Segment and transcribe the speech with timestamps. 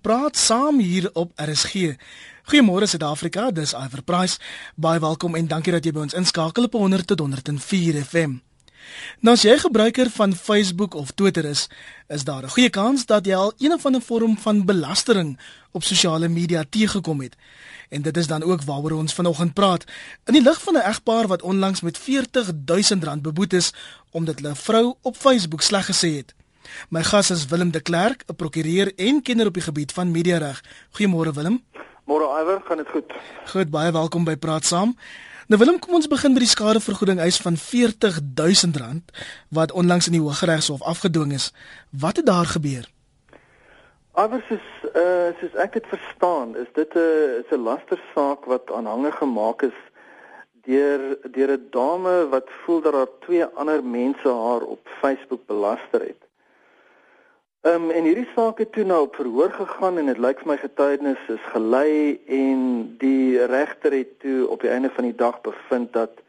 [0.00, 1.94] praat saam hier op RSG.
[2.50, 4.38] Goeiemôre Suid-Afrika, dis Iver Price.
[4.74, 8.38] Baie welkom en dankie dat jy by ons inskakel op 100 tot 104 FM.
[9.20, 11.68] Nou as jy gebruiker van Facebook of Twitter is,
[12.08, 15.38] is daar 'n goeie kans dat jy al een of ander vorm van belastering
[15.70, 17.36] op sosiale media teëgekom het.
[17.88, 19.84] En dit is dan ook waaroor ons vanoggend praat.
[20.24, 23.72] In die lig van 'n egpaar wat onlangs met 40000 rand beboet is
[24.10, 26.34] omdat hulle vrou op Facebook sleg gesê het.
[26.88, 30.62] My gas is Willem de Klerk, 'n prokureur en kenner op die gebied van mediareg.
[30.96, 31.64] Goeiemôre Willem.
[32.04, 33.12] Môre Iwer, gaan dit goed?
[33.46, 34.96] Goed, baie welkom by Praat Saam.
[35.46, 39.10] Nou Willem, kom ons begin by die skadevergoeding eis van R40000
[39.48, 41.52] wat onlangs in die Hooggeregshof afgedwing is.
[41.90, 42.86] Wat het daar gebeur?
[44.14, 49.12] Iwer soos uh soos ek dit verstaan, is dit 'n is 'n lastersaak wat aanhange
[49.12, 49.78] gemaak is
[50.66, 51.00] deur
[51.34, 56.22] deur 'n dame wat voel dat haar twee ander mense haar op Facebook belaster het.
[57.60, 60.48] Ehm um, en hierdie saak het toe nou op verhoor gegaan en dit lyk vir
[60.48, 62.60] my getuienis is gelei en
[63.02, 66.22] die regter het toe op die einde van die dag bevind dat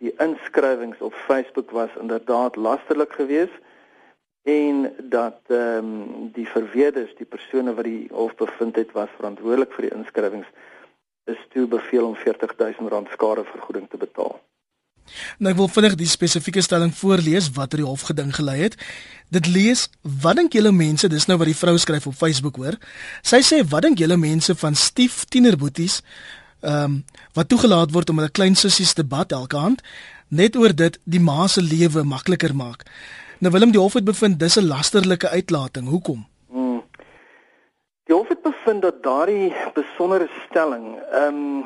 [0.00, 3.58] die inskrywings op Facebook was inderdaad lasterlik geweest
[4.48, 9.76] en dat ehm um, die verweerders, die persone wat die hof bevind het was verantwoordelik
[9.76, 10.48] vir die inskrywings
[11.34, 14.40] is toe beveel om R40000 skadevergoeding te betaal.
[15.38, 18.76] Nou ek wil vinnig die spesifieke stelling voorlees wat er die hof geding gelei het.
[19.28, 22.78] Dit lees: "Wat dink julle mense, dis nou wat die vrou skryf op Facebook hoor.
[23.22, 26.02] Sy sê: "Wat dink julle mense van stief tienerboeties
[26.62, 29.82] ehm um, wat toegelaat word om hulle klein sussies te bad elke aand
[30.28, 32.84] net oor dit die ma se lewe makliker maak."
[33.38, 35.88] Nou Willem die hof het bevind dis 'n lasterlike uitlating.
[35.88, 36.26] Hoekom?
[36.50, 36.82] Hmm.
[38.04, 41.64] Die hof het bevind dat daardie besondere stelling ehm um,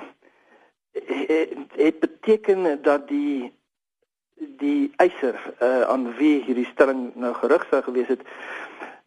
[1.04, 3.52] het, het beteken dat die
[4.36, 8.22] die eiser uh, aan wie hierdie stelling nou gerig sou gewees het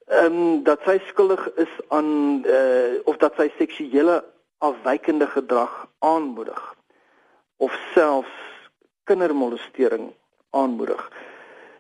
[0.09, 4.23] ehm um, dat sy skuldig is aan uh, of dat sy seksuele
[4.57, 6.75] afwykende gedrag aanmoedig
[7.57, 8.37] of selfs
[9.03, 10.09] kindermolestering
[10.49, 11.11] aanmoedig.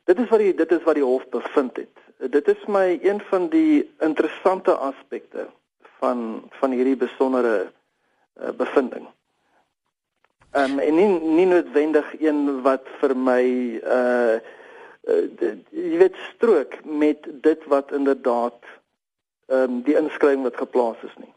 [0.03, 2.31] Dit is wat die dit is wat die hof bevind het.
[2.31, 5.47] Dit is my een van die interessante aspekte
[5.99, 9.07] van van hierdie besondere uh, bevinding.
[10.51, 13.43] Ehm um, en nie nie noodwendig een wat vir my
[13.83, 14.37] uh,
[15.09, 18.57] uh jy weet strook met dit wat inderdaad
[19.47, 21.33] ehm um, die inskrywing wat geplaas is nie.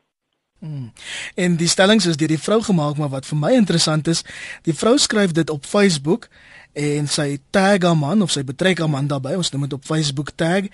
[0.63, 0.93] Hmm.
[1.35, 4.21] En die stellings is deur die vrou gemaak, maar wat vir my interessant is,
[4.63, 6.29] die vrou skryf dit op Facebook
[6.73, 9.85] en sy tag haar man of sy betrek haar man daarbey, ons noem dit op
[9.85, 10.71] Facebook tag.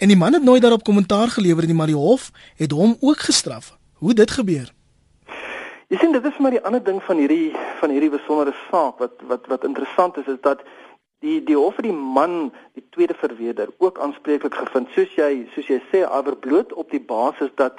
[0.00, 3.28] En die man het nooit daarop kommentaar gelewer nie, maar die hof het hom ook
[3.28, 3.76] gestraf.
[4.00, 4.72] Hoe dit gebeur?
[5.86, 9.20] Jy sien dit is maar die ander ding van hierdie van hierdie besondere saak wat
[9.30, 10.64] wat wat interessant is is dat
[11.22, 15.78] die die hof die man die tweede verweerder ook aanspreeklik gevind soos jy soos jy
[15.92, 17.78] sê averbloot op die basis dat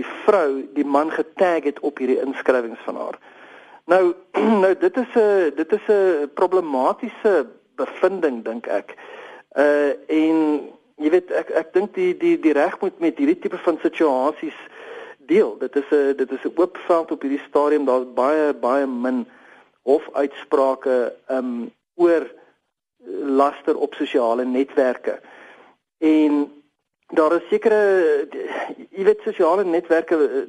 [0.00, 3.20] die vrou die man getag het op hierdie inskrywings van haar.
[3.92, 4.14] Nou
[4.62, 7.34] nou dit is 'n dit is 'n problematiese
[7.76, 8.96] bevinding dink ek.
[9.56, 10.40] Uh en
[10.96, 14.56] jy weet ek ek dink die die die reg moet met hierdie tipe van situasies
[15.26, 15.56] deel.
[15.58, 17.84] Dit is 'n dit is 'n oop veld op hierdie stadium.
[17.84, 19.26] Daar's baie baie min
[19.82, 22.30] hofuitsprake um oor
[23.22, 25.20] laster op sosiale netwerke.
[25.98, 26.52] En
[27.06, 27.80] daar is sekere
[28.90, 30.42] jy weet sosiale netwerke eh,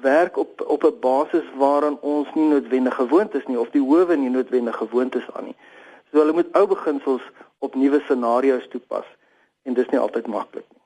[0.00, 4.16] werk op op 'n basis waaraan ons nie noodwendig gewoond is nie of die howe
[4.16, 5.56] nie noodwendig gewoond is aan nie.
[6.10, 7.22] So hulle moet ou beginsels
[7.58, 9.06] op nuwe scenario's toepas
[9.62, 10.77] en dis nie altyd maklik nie.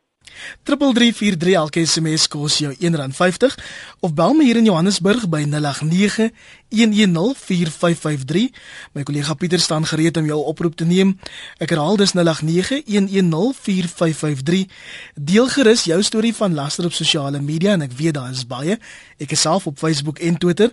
[0.63, 3.55] 3343 elke SMS kos jou R1.50
[4.01, 5.51] of bel my hier in Johannesburg by 0891104553.
[8.95, 11.19] My kollega Pieter staan gereed om jou oproep te neem.
[11.63, 12.23] Ek herhaal dis 0891104553.
[15.15, 18.79] Deel gerus jou storie van laster op sosiale media en ek weet daar is baie.
[19.23, 20.71] Ek is self op Facebook en Twitter.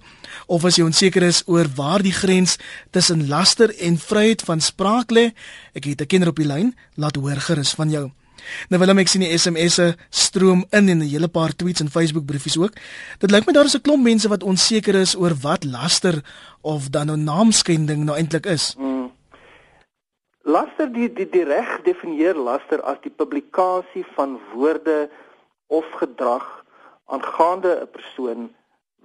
[0.47, 2.57] Of as jy onseker is oor waar die grens
[2.91, 5.31] tussen laster en vryheid van spraak lê,
[5.73, 8.11] ek het 'n kenner op die lyn, laat hoor gerus van jou.
[8.69, 12.25] Nou wil ek sien die SMS'e stroom in en 'n hele paar tweets en Facebook
[12.25, 12.73] briefies ook.
[13.19, 16.23] Dit lyk my daar is 'n klomp mense wat onseker is oor wat laster
[16.61, 18.73] of dan nou naamskending nou eintlik is.
[18.78, 19.11] Hmm.
[20.43, 25.09] Laster die die die reg definieer laster as die publikasie van woorde
[25.67, 26.66] of gedrag
[27.05, 28.49] aangaande 'n persoon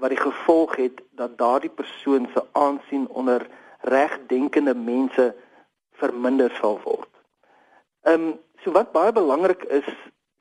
[0.00, 3.46] wat die gevolg het dat daardie persoon se aansien onder
[3.80, 5.34] regdenkende mense
[5.92, 7.08] verminder sal word.
[8.02, 9.88] Ehm um, So wat baie belangrik is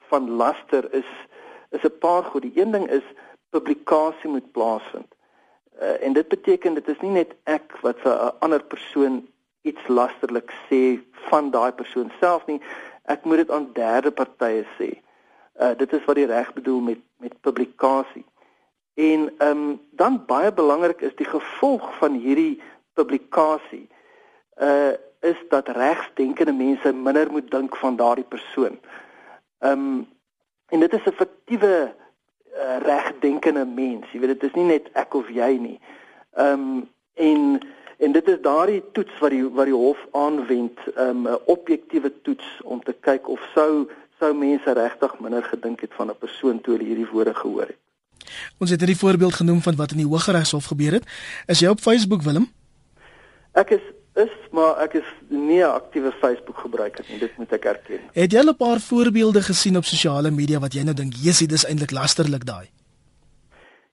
[0.07, 1.09] van laster is
[1.69, 2.41] is 'n paar goed.
[2.41, 3.03] Die een ding is
[3.49, 5.11] publikasie moet plaasvind.
[5.81, 9.27] Uh, en dit beteken dit is nie net ek wat vir 'n ander persoon
[9.61, 10.99] iets lasterlik sê
[11.29, 12.61] van daai persoon self nie.
[13.03, 14.89] Ek moet dit aan derde partye sê.
[15.59, 18.25] Uh dit is wat die reg bedoel met met publikasie.
[18.93, 22.61] En ehm um, dan baie belangrik is die gevolg van hierdie
[22.93, 23.87] publikasie
[24.55, 24.93] uh
[25.23, 28.79] is dat regsdenkende mense minder moet dink van daardie persoon.
[29.59, 30.07] Ehm um,
[30.67, 31.93] en dit is 'n fiktiewe
[32.55, 34.05] uh, regdenkende mens.
[34.11, 35.79] Jy weet dit is nie net ek of jy nie.
[36.33, 37.59] Ehm um, en
[37.97, 42.11] en dit is daardie toets wat die wat die hof aanwend, ehm, 'n um, objektiewe
[42.21, 43.87] toets om te kyk of sou
[44.19, 47.79] sou mense regtig minder gedink het van 'n persoon toe hulle hierdie woorde gehoor het.
[48.59, 51.05] Ons het hierdie voorbeeld genoem van wat in die Hooggeregshof gebeur het.
[51.47, 52.51] Is jy op Facebook Willem?
[53.51, 53.81] Ek is
[54.13, 57.99] is maar ek is nie 'n aktiewe Facebook gebruiker nie, dit moet ek erken.
[58.13, 61.47] Het jy al 'n paar voorbeelde gesien op sosiale media wat jy nou dink, "Jessie,
[61.47, 62.69] dis eintlik lasterlik daai"?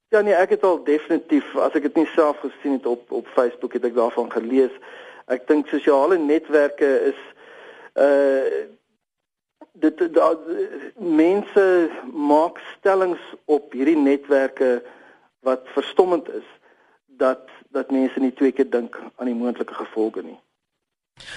[0.09, 3.27] Ja nee, ek het al definitief, as ek dit nie self gesien het op op
[3.27, 4.73] Facebook het ek daarvan gelees.
[5.27, 7.21] Ek dink sosiale netwerke is
[7.95, 8.67] uh
[9.81, 10.37] dit daar
[10.97, 14.83] mense maak stellings op hierdie netwerke
[15.47, 16.49] wat verstommend is
[17.07, 20.39] dat dat mense nie twee keer dink aan die moontlike gevolge nie.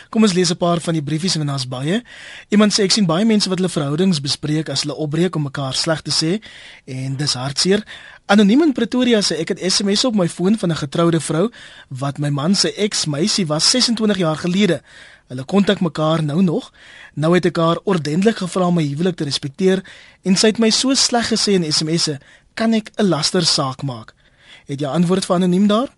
[0.09, 2.03] Kom ons lees 'n paar van die briefies en daar's baie.
[2.49, 5.73] Iemand sê ek sien baie mense wat hulle verhoudings bespreek as hulle opbreek om mekaar
[5.73, 6.41] sleg te sê
[6.85, 7.83] en dis hartseer.
[8.25, 11.51] Anoniem in Pretoria sê ek het SMS op my foon van 'n getroude vrou
[11.89, 14.81] wat my man se ex-meisie was 26 jaar gelede.
[15.27, 16.71] Hulle kontak mekaar nou nog.
[17.13, 19.83] Nou het ek haar ordentlik gevra om my huwelik te respekteer
[20.23, 22.19] en sy het my so sleg gesê in SMS'e,
[22.53, 24.13] kan ek 'n laster saak maak?
[24.65, 25.89] Het jy antwoord van anoniem daar?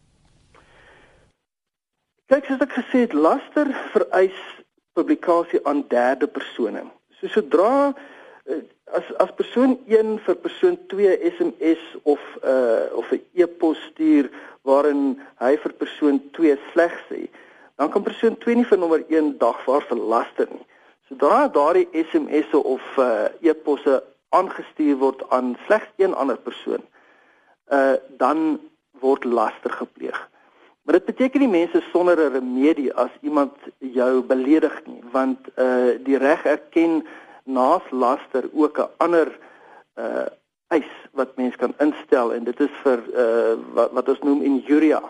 [2.26, 4.38] Kyk, soos ek gesê het, laster vereis
[4.98, 6.82] publikasie aan derde persone.
[7.20, 7.92] So sodra
[8.50, 8.64] eh,
[8.98, 14.32] as as persoon 1 vir persoon 2 SMS of uh of 'n e-pos stuur
[14.66, 17.30] waarin hy vir persoon 2 sleg sê,
[17.78, 20.66] dan kan persoon 2 nie vir nommer 1 dagvaar vir laster nie.
[21.08, 24.02] Sodra daardie SMS'e of uh e-posse
[24.34, 26.82] aangestuur word aan slegs een ander persoon,
[27.70, 28.58] uh dan
[29.06, 30.18] word laster gepleeg.
[30.86, 35.98] Maar dit beteken nie mense sonder 'n remedie as iemand jou beledig nie, want uh
[36.04, 37.08] die reg erken
[37.44, 39.38] naas laster ook 'n ander
[39.98, 40.28] uh
[40.68, 45.02] eis wat mens kan instel en dit is vir uh wat, wat ons noem injuria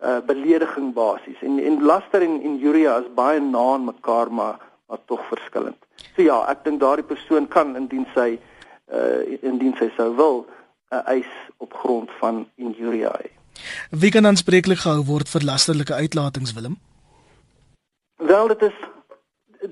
[0.00, 1.42] uh belediging basies.
[1.42, 4.56] En en laster en injuria is baie na aan mekaar maar
[4.88, 5.80] maar tog verskillend.
[6.16, 8.38] So ja, ek dink daardie persoon kan indien sy
[8.92, 10.46] uh indien sy sou wil
[10.90, 13.41] 'n eis op grond van injuria hê.
[13.90, 16.78] Wie kan aanspreeklik gehou word vir lasterlike uitlatings Willem?
[18.16, 18.78] Wel dit is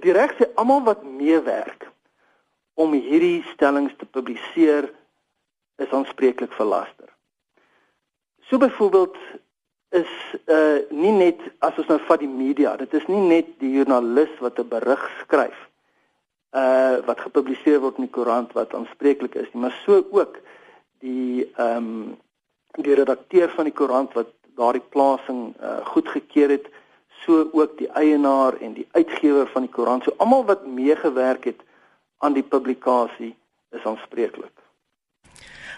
[0.00, 1.88] die reg sê almal wat meewerk
[2.74, 4.90] om hierdie stellings te publiseer
[5.82, 7.08] is aanspreeklik vir laster.
[8.48, 9.16] So byvoorbeeld
[9.90, 10.12] is
[10.46, 14.32] uh nie net as ons nou vat die media, dit is nie net die joernalis
[14.44, 15.58] wat 'n berig skryf
[16.54, 20.38] uh wat gepubliseer word in die koerant wat aanspreeklik is nie, maar so ook
[21.00, 22.18] die ehm um,
[22.78, 26.68] die redakteur van die koerant wat daardie plasing uh, goedgekeur het,
[27.24, 31.60] so ook die eienaar en die uitgewer van die koerant, so almal wat meegewerk het
[32.18, 33.34] aan die publikasie
[33.70, 34.52] is aanspreeklik.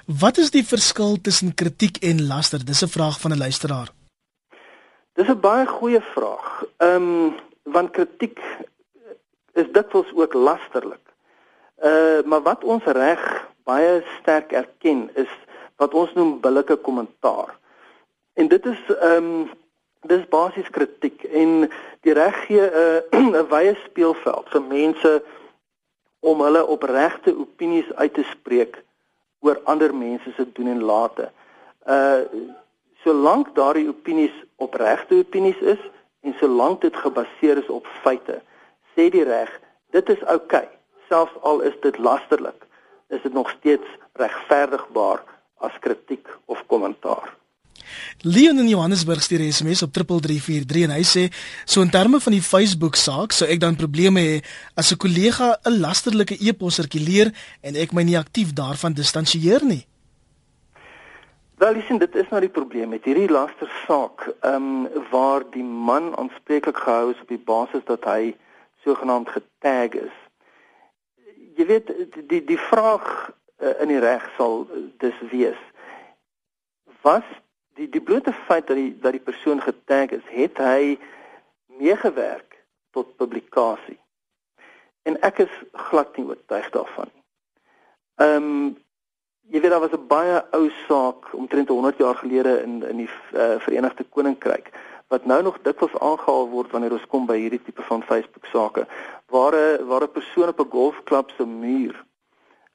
[0.07, 2.65] Wat is die verskil tussen kritiek en laster?
[2.65, 3.89] Dis 'n vraag van 'n luisteraar.
[5.15, 6.65] Dis 'n baie goeie vraag.
[6.77, 8.39] Ehm um, want kritiek
[9.53, 11.07] is dikwels ook lasterlik.
[11.83, 15.31] Uh maar wat ons reg baie sterk erken is
[15.77, 17.59] wat ons noem billike kommentaar.
[18.35, 19.51] En dit is ehm um,
[20.03, 21.71] dis basies kritiek en
[22.03, 25.23] die reg gee 'n uh, 'n wye speelveld vir mense
[26.21, 28.83] om hulle opregte opinies uit te spreek
[29.41, 31.31] oor ander mense se doen en late.
[31.87, 32.21] Uh
[33.03, 35.83] solank daardie opinies opregte opinies is
[36.21, 38.37] en solank dit gebaseer is op feite,
[38.95, 39.51] sê die reg,
[39.91, 40.69] dit is oukei, okay,
[41.09, 42.63] selfs al is dit lasterlik,
[43.11, 43.89] is dit nog steeds
[44.23, 45.25] regverdigbaar
[45.63, 47.31] as kritiek of kommentaar.
[48.23, 51.25] Leon in Johannesburg stuur SMS op 3343 en hy sê
[51.65, 54.37] so in terme van die Facebook saak sou ek dan probleme hê
[54.77, 59.85] as 'n kollega 'n lasterlike e-pos sirkuleer en ek my nie aktief daarvan distansieer nie.
[61.59, 65.63] Wel, sien dit is nou die probleem met hierdie laster saak, ehm um, waar die
[65.63, 68.35] man aanspreeklik gehou is op die basis dat hy
[68.85, 70.17] sogenaamd getag is.
[71.57, 71.93] Jy weet
[72.29, 73.31] die die vraag
[73.63, 75.59] uh, in die reg sal uh, dus wees
[77.03, 77.27] was
[77.79, 80.99] die die blote feit dat die dat die persoon getag is het hy
[81.79, 82.59] meegewerk
[82.91, 83.99] tot publikasie
[85.03, 87.23] en ek is glad nie oortuig daarvan nie.
[88.23, 88.81] Ehm um,
[89.53, 93.11] jy weet daar was 'n baie ou saak omtrent 100 jaar gelede in in die
[93.35, 94.71] uh, Verenigde Koninkryk
[95.09, 98.87] wat nou nog dikwels aangehaal word wanneer ons kom by hierdie tipe van Facebook sake
[99.27, 102.05] waar 'n waar 'n persoon op 'n golfklub se muur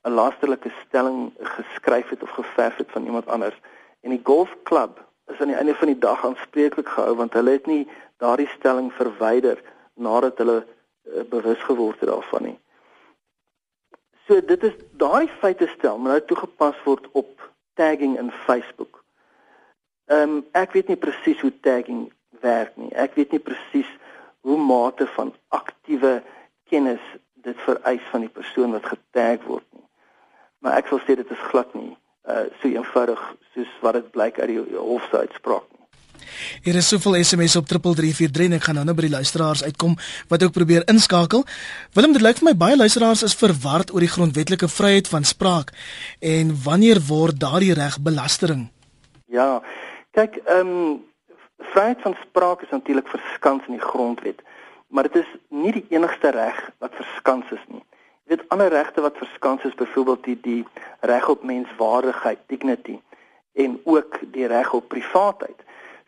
[0.07, 3.59] 'n laasterlike stelling geskryf het of geverf het van iemand anders
[4.01, 7.65] en die golfklub is aan die einde van die dag aanspreeklik gehou want hulle het
[7.65, 7.87] nie
[8.17, 9.61] daardie stelling verwyder
[9.93, 12.59] nadat hulle uh, bewus geword het daarvan nie.
[14.27, 19.03] So dit is daardie feite stel maar nou toegepas word op tagging in Facebook.
[20.05, 22.07] Ehm um, ek weet nie presies hoe tagging
[22.39, 22.91] werk nie.
[22.95, 23.89] Ek weet nie presies
[24.47, 26.21] hoe mate van aktiewe
[26.71, 29.86] kennis dit vereis van die persoon wat getag word nie.
[30.61, 31.93] Maar ek sal sê dit is glad nie
[32.27, 33.19] uh so eenvoudig
[33.53, 35.77] soos wat dit blyk uit die hof se uitspraak nie.
[36.65, 39.95] Hier is soveel SMS op 3343 en ek gaan nou net by die luisteraars uitkom
[40.31, 41.45] wat ook probeer inskakel.
[41.95, 45.71] Willem, dit lyk vir my baie luisteraars is verward oor die grondwetlike vryheid van spraak
[46.19, 48.67] en wanneer word daardie reg belastering?
[49.31, 49.61] Ja.
[50.17, 50.95] Kyk, ehm um,
[51.71, 54.41] vryheid van spraak is natuurlik verskans in die grondwet,
[54.93, 57.83] maar dit is nie die enigste reg wat verskans is nie.
[58.27, 60.65] Weet ander regte wat verskans is, byvoorbeeld die die
[60.99, 62.99] reg op menswaardigheid, dignity
[63.53, 65.63] en ook die reg op privaatheid.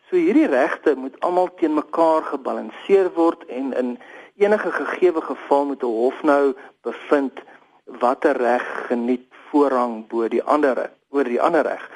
[0.08, 3.98] So hierdie regte moet almal teen mekaar gebalanseer word en in
[4.36, 7.40] enige gegeewe geval moet 'n hof nou bevind
[7.84, 11.90] watter reg geniet voorrang bo die ander oor die ander reg.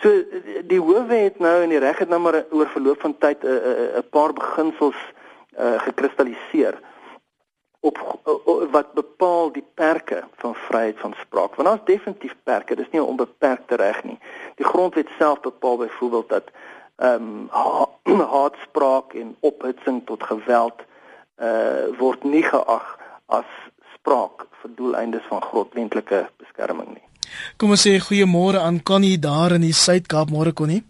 [0.00, 0.10] So
[0.62, 3.48] die howe het nou en die reg het nou maar oor verloop van tyd 'n
[3.48, 4.96] 'n 'n paar beginsels
[5.58, 6.80] uh, gekristalliseer
[7.86, 7.98] op
[8.70, 11.54] wat bepaal die perke van vryheid van spraak.
[11.54, 14.18] Want daar's definitief perke, dis nie 'n onbeperkte reg nie.
[14.54, 16.46] Die grondwet self bepaal byvoorbeeld dat
[16.96, 17.48] ehm
[18.04, 20.78] um, haatspraak en ophitsing tot geweld
[21.36, 23.50] uh word nie geag as
[23.94, 27.04] spraak vir doeleindes van grondwetlike beskerming nie.
[27.56, 30.84] Kom ons sê goeiemôre aan Connie daar in die Suid-Kaap, môre Connie.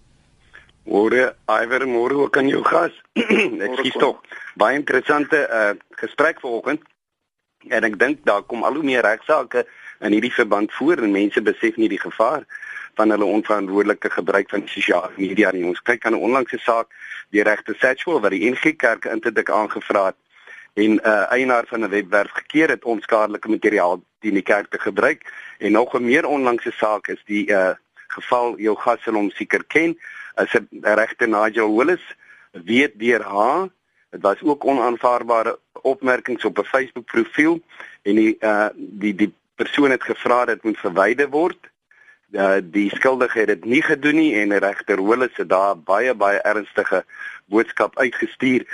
[0.86, 2.94] Môre, Iver, môre ook aan jou gas.
[3.66, 4.22] Ek skiet tog.
[4.54, 6.82] Baie interessante uh gesprek vanoggend.
[7.68, 9.66] En ek dink daar kom al hoe meer regsaake
[10.00, 12.44] in hierdie verband voor en mense besef nie die gevaar
[12.94, 15.64] van hulle onverantwoordelike gebruik van sosiale media nie.
[15.64, 16.92] Ons kyk aan 'n onlangse saak
[17.30, 20.20] die regte Satchwell wat die NG Kerk interdik aangevra het
[20.76, 24.70] en 'n uh, eienaar van 'n webwerf gekeer het om skadelike materiaal teen die kerk
[24.70, 25.20] te gebruik
[25.58, 27.70] en nog 'n meer onlangse saak is die uh,
[28.06, 29.98] geval jou gas sal hom seker ken
[30.34, 32.04] as 'n regte Nigel Willis
[32.52, 33.68] weet deur haar
[34.10, 37.60] dit was ook onaanvaarbare opmerkings op 'n Facebook profiel
[38.02, 41.70] en die uh, die die persoon het gevra dat moet verwyder word
[42.30, 46.38] uh, die skuldige het dit nie gedoen nie en regter Willis het daar baie baie
[46.38, 47.04] ernstige
[47.44, 48.66] boodskap uitgestuur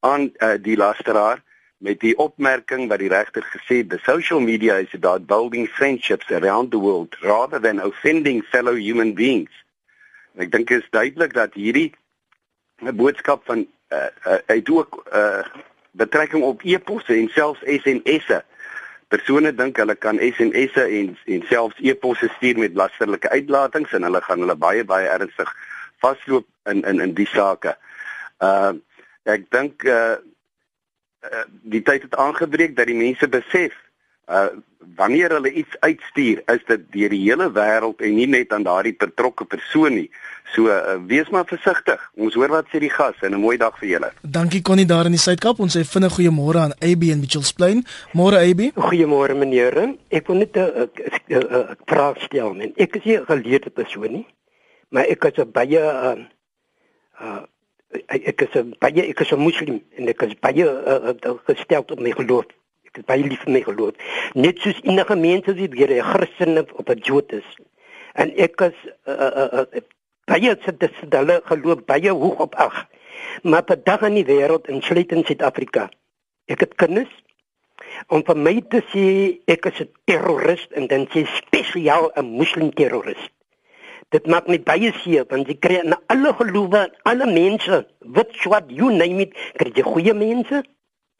[0.00, 1.42] aan uh, die lasteraar
[1.80, 6.70] met die opmerking wat die regter gesê the social media is about building friendships around
[6.70, 9.52] the world rather than offending fellow human beings.
[10.36, 11.92] En ek dink dit is duidelik dat hierdie
[12.84, 15.44] 'n boodskap van uh, uh, doen ook uh,
[15.90, 18.42] betrekking op e-posse en selfs SMS'e.
[19.08, 24.22] Persone dink hulle kan SMS'e en en selfs e-posse stuur met lasterlike uitlatings en hulle
[24.22, 25.50] gaan hulle baie baie ernstig
[25.98, 27.76] vasloop in in in die sake.
[28.38, 28.72] Uh
[29.28, 30.16] ek dink uh,
[31.26, 33.74] uh die tyd het aangebreek dat die mense besef
[34.30, 34.50] uh
[34.96, 38.94] wanneer hulle iets uitstuur is dit deur die hele wêreld en nie net aan daardie
[38.98, 40.08] betrokke persoon nie.
[40.54, 42.02] So uh, wees maar versigtig.
[42.18, 44.10] Ons hoor wat sê die gas en 'n mooi dag vir julle.
[44.22, 45.60] Dankie Connie daar in die Suid-Kaap.
[45.60, 47.84] Ons sê vinnig goeiemôre aan AB en Mitchells Plain.
[48.12, 48.72] Môre AB.
[48.74, 49.94] Goeiemôre meneer.
[50.10, 52.54] Ek wil net 'n vraag stel.
[52.54, 52.72] Men.
[52.76, 54.26] Ek is nie 'n geleerde persoon nie,
[54.88, 56.18] maar ek is 'n baie uh
[57.20, 57.42] uh
[58.08, 61.84] ek is 'n baie ek is 'n moslim en ek is baie uh, uh, gestel
[61.86, 62.46] op my geloof.
[62.90, 63.98] Ek is baie lief vir my geloof.
[64.34, 67.46] Net soos enige mens as jy 'n Christen of 'n Jood is.
[68.14, 69.82] En ek is uh, uh, uh,
[70.26, 72.86] baie dit hulle geloof baie hoog op ag.
[73.42, 75.88] Maar per dag in die wêreld en sluit in Suid-Afrika.
[76.46, 77.14] Ek het kinders
[78.08, 82.74] om vir my te sê ek is 'n terrorist en dan sê spesiaal 'n moslim
[82.74, 83.30] terrorist
[84.10, 85.78] dit maak my baie seer want jy kry
[86.08, 90.64] alle gelowe, alle mense, wit, swart, you name it, kry jy goeie mense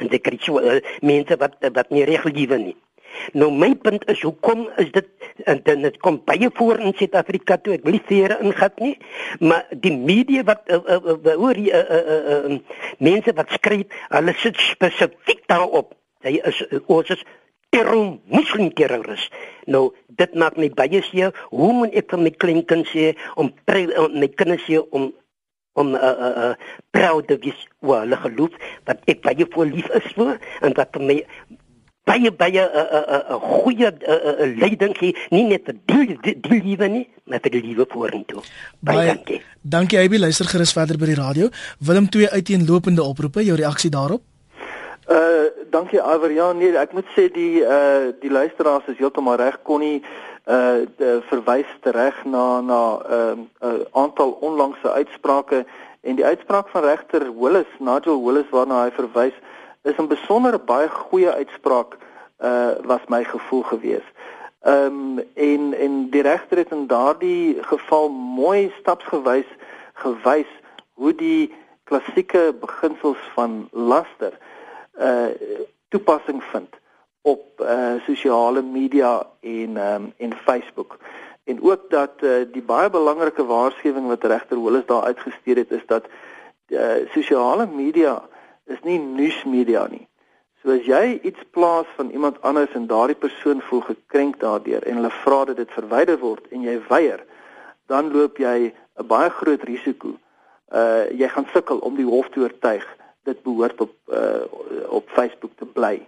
[0.00, 2.76] en jy kry uh, mense wat wat nie reg lewe nie.
[3.32, 5.08] Nou my punt is hoekom is dit
[5.50, 8.94] en dit kom baie voor in Suid-Afrika toe ek wil nie seer ingat nie
[9.40, 12.58] maar die media wat uh, uh, uh, oor die uh, uh, uh, uh,
[12.98, 15.94] mense wat skryf hulle sit spesifiek daarop.
[16.26, 17.24] Hy is uh, ons is
[17.70, 19.32] terror moslim terrorist.
[19.70, 19.90] Nou
[20.20, 21.34] dit maak my baie seer.
[21.54, 25.10] Hoe moet ek vir my kleinkind sê om my kinders sê om
[25.78, 26.52] om uh, uh, uh,
[26.90, 28.54] proud te wees oor hulle geloof
[28.88, 31.20] wat ek baie voor lief is vir en wat my
[32.10, 35.76] baie baie 'n uh, uh, 'n uh, goeie uh, uh, leiding gee nie net vir
[35.86, 38.42] die die, die liewe nie maar vir die liewe vorentoe.
[38.80, 39.42] Baie, dankie.
[39.62, 40.18] dankie Abby.
[40.18, 41.48] Luister gerus verder by die radio.
[41.78, 44.22] Willem twee uiteenlopende oproepe jou reaksie daarop?
[45.10, 46.32] Uh dankie Iver.
[46.32, 49.62] Ja nee, ek moet sê die uh die luisteraars is heeltemal reg.
[49.62, 50.02] Kon nie
[50.46, 55.64] uh verwys reg na na 'n uh, uh, aantal onlangse uitsprake
[56.00, 59.36] en die uitspraak van regter Willis, Nigel Willis waarna hy verwys,
[59.82, 61.96] is 'n besonder baie goeie uitspraak
[62.40, 64.06] uh was my gevoel gewees.
[64.60, 69.50] Ehm um, en en die regter het in daardie geval mooi stapsgewys
[69.92, 70.52] gewys
[70.92, 71.54] hoe die
[71.84, 74.32] klassieke beginsels van laster
[74.98, 75.32] uh
[75.88, 76.79] toepassing vind
[77.22, 80.98] op uh sosiale media en um, en Facebook.
[81.44, 85.86] En ook dat uh, die baie belangrike waarskuwing wat regter Willis daar uitgestuur het is
[85.86, 86.04] dat
[86.68, 88.22] uh sosiale media
[88.66, 90.06] is nie nuusmedia nie.
[90.62, 95.00] So as jy iets plaas van iemand anders en daardie persoon voel gekrenk daardeur en
[95.00, 97.24] hulle vra dat dit verwyder word en jy weier,
[97.88, 100.14] dan loop jy 'n baie groot risiko.
[100.72, 102.86] Uh jy gaan sukkel om die hof te oortuig
[103.24, 104.44] dit behoort op uh
[104.88, 106.06] op Facebook te bly.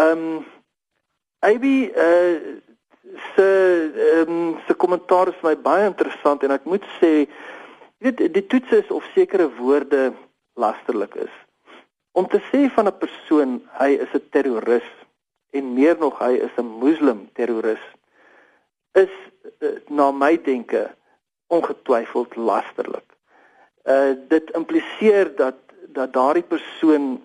[0.00, 0.44] Ehm um,
[1.38, 2.58] AB uh
[3.34, 3.46] se
[3.96, 7.26] ehm um, se kommentaar is my baie interessant en ek moet sê
[8.04, 10.12] weet die toets is of sekere woorde
[10.54, 11.32] lasterlik is.
[12.12, 14.88] Om te sê van 'n persoon hy is 'n terroris
[15.50, 17.84] en meer nog hy is 'n moslim terroris
[18.92, 19.14] is
[19.60, 20.90] uh, na my denke
[21.46, 23.08] ongetwyfeld lasterlik.
[23.84, 27.22] Uh dit impliseer dat dat daardie persoon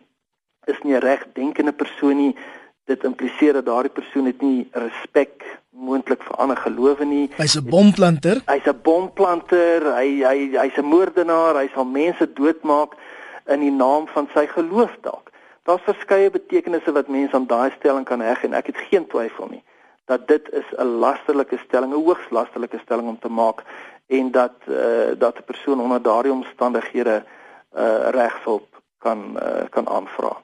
[0.65, 2.35] is nie 'n regdenkende persoon nie.
[2.85, 7.29] Dit impliseer dat daardie persoon het nie respek moontlik vir ander gelowe nie.
[7.37, 8.41] Hy's 'n bomplanter.
[8.45, 9.95] Hy's 'n bomplanter.
[9.95, 11.55] Hy hy hy's 'n moordenaar.
[11.55, 12.93] Hy sal mense doodmaak
[13.47, 15.31] in die naam van sy geloof dalk.
[15.63, 19.47] Daar's verskeie betekenisse wat mense aan daai stelling kan heg en ek het geen twyfel
[19.49, 19.63] nie
[20.05, 23.63] dat dit is 'n lasterlike stelling, 'n hoogs lasterlike stelling om te maak
[24.07, 27.23] en dat uh, dat 'n persoon onder daardie omstandighede
[27.77, 30.41] uh, regshulp kan uh, kan aanvra.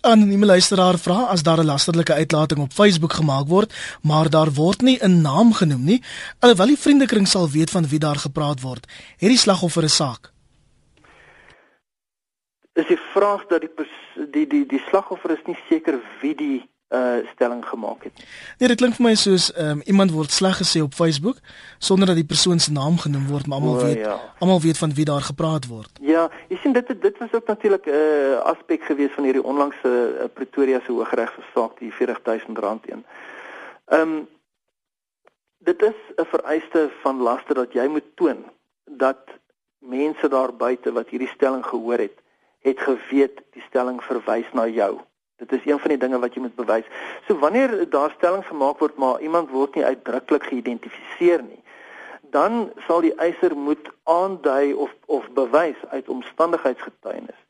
[0.00, 4.82] Anonieme luisteraar vra as daar 'n lasterlike uitlating op Facebook gemaak word, maar daar word
[4.82, 6.02] nie 'n naam genoem nie,
[6.38, 8.86] alhoewel die vriendekring sal weet van wie daar gepraat word.
[9.16, 10.34] Het die slagoffer 'n saak?
[12.74, 13.70] is die vraag dat die
[14.30, 18.12] die die die slagoffer is nie seker wie die uh stelling gemaak het.
[18.58, 21.36] Nee, dit klink vir my soos um, iemand word sleg gesê op Facebook
[21.78, 24.18] sonder dat die persoon se naam genoem word, maar almal weet ja.
[24.38, 25.90] almal weet van wie daar gepraat word.
[26.00, 29.90] Ja, jy sien dit dit was ook natuurlik 'n uh, aspek gewees van hierdie onlangse
[29.90, 32.52] uh, Pretoria se Hooggeregssaak die R40000
[32.86, 33.04] teen.
[33.86, 34.28] Ehm um,
[35.58, 38.44] dit is 'n vereiste van laster dat jy moet toon
[38.84, 39.22] dat
[39.78, 42.22] mense daar buite wat hierdie stelling gehoor het
[42.64, 45.00] het geweet die stelling verwys na jou.
[45.36, 46.86] Dit is een van die dinge wat jy moet bewys.
[47.26, 51.62] So wanneer daar stelling gemaak word maar iemand word nie uitdruklik geïdentifiseer nie,
[52.30, 57.40] dan sal die eiser moet aandui of of bewys uit omstandigheidsgetuienis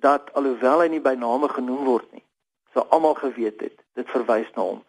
[0.00, 2.24] dat alhoewel hy nie by name genoem word nie,
[2.72, 4.84] sou almal geweet het dit verwys na hom.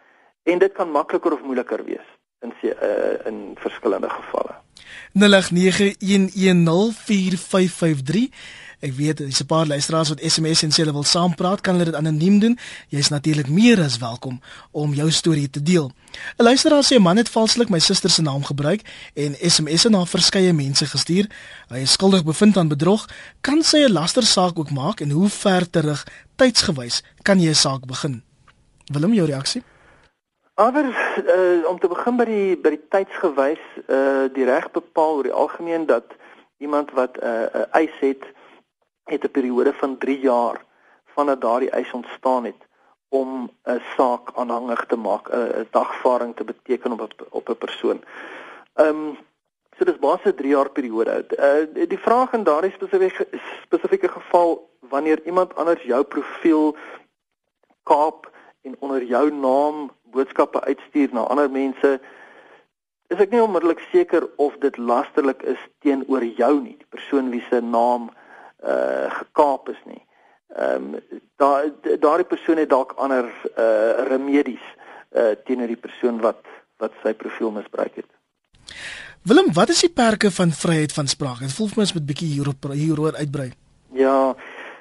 [0.45, 2.09] En dit kan makliker of moeiliker wees
[2.45, 2.71] in uh,
[3.25, 4.55] in verskillende gevalle.
[5.19, 5.19] 0891104553
[8.79, 11.85] Ek weet dis 'n paar luisteraars wat SMS en sê hulle wil saampraat, kan hulle
[11.85, 12.57] dit anoniem doen.
[12.87, 14.39] Jy's natuurlik meer as welkom
[14.71, 15.91] om jou storie te deel.
[16.37, 18.81] 'n Luisteraar sê 'n man het valslik my suster se naam gebruik
[19.13, 21.27] en SMS'e na verskeie mense gestuur.
[21.67, 23.07] Hy is skuldig bevind aan bedrog.
[23.41, 27.85] Kan sy 'n lastersaak ook maak en hoe ver terug tydsgewys kan jy 'n saak
[27.85, 28.23] begin?
[28.85, 29.63] Willem, jou reaksie?
[30.55, 35.23] Maar uh, om te begin by die by die tydsgewys, uh die reg bepaal oor
[35.23, 36.03] die algemeen dat
[36.57, 38.23] iemand wat 'n uh, eis het
[39.09, 40.65] het 'n periode van 3 jaar
[41.05, 42.61] vandat daardie eis ontstaan het
[43.09, 48.03] om 'n saak aanhangig te maak, 'n dagvaarding te beteken op 'n op 'n persoon.
[48.73, 49.17] Ehm um,
[49.77, 51.13] so dis basies 'n 3 jaar periode.
[51.47, 53.27] Uh die vraag in daardie spesifieke
[53.63, 56.75] spesifieke geval wanneer iemand anders jou profiel
[57.83, 61.99] kaap en onder jou naam boodskappe uitstuur na ander mense
[63.07, 67.41] is ek nie onmiddellik seker of dit lasterlik is teenoor jou nie, die persoon wie
[67.49, 68.09] se naam
[68.63, 70.03] uh gekaap is nie.
[70.55, 73.25] Ehm um, daar daardie persoon het dalk ander
[73.57, 74.65] uh remedies
[75.15, 76.45] uh teenoor die persoon wat
[76.77, 78.09] wat sy profiel misbruik het.
[79.21, 81.39] Willem, wat is die perke van vryheid van spraak?
[81.39, 83.51] Dit voel vir my as met bietjie hierop hieroor uitbrei.
[83.93, 84.35] Ja.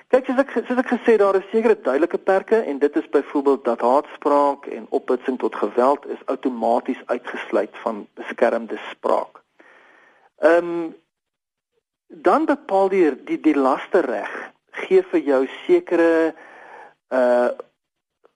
[0.09, 3.65] Kyk, soos ek soos ek gesê daar is sekere duidelike perke en dit is byvoorbeeld
[3.67, 9.43] dat haatspraak en opbitsing tot geweld is outomaties uitgesluit van beskermde spraak.
[10.41, 10.97] Ehm um,
[12.09, 14.33] dan bepaal die die, die lasterreg
[14.85, 16.35] gee vir jou sekere
[17.09, 17.49] uh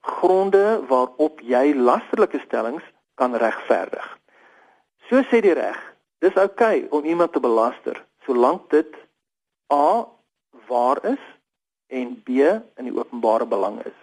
[0.03, 2.83] gronde waarop jy lasterlike stellings
[3.15, 4.03] kan regverdig.
[5.07, 5.77] So sê die reg,
[6.19, 8.97] dis oukei okay om iemand te belaster solank dit
[9.71, 10.03] a
[10.67, 11.23] waar is
[11.87, 12.43] en B
[12.75, 13.95] in die openbare belang is.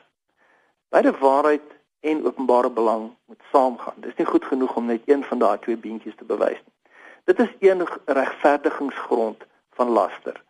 [0.88, 1.68] Beide waarheid
[2.00, 4.00] en openbare belang moet saamgaan.
[4.00, 6.76] Dis nie goed genoeg om net een van daai twee beentjies te bewys nie.
[7.24, 9.44] Dit is een regverdigingsgrond
[9.78, 10.42] van laster.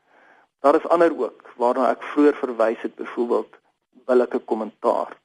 [0.60, 3.56] Daar is ander ook waarna ek vroeër verwys het, byvoorbeeld
[4.06, 5.16] billike kommentaar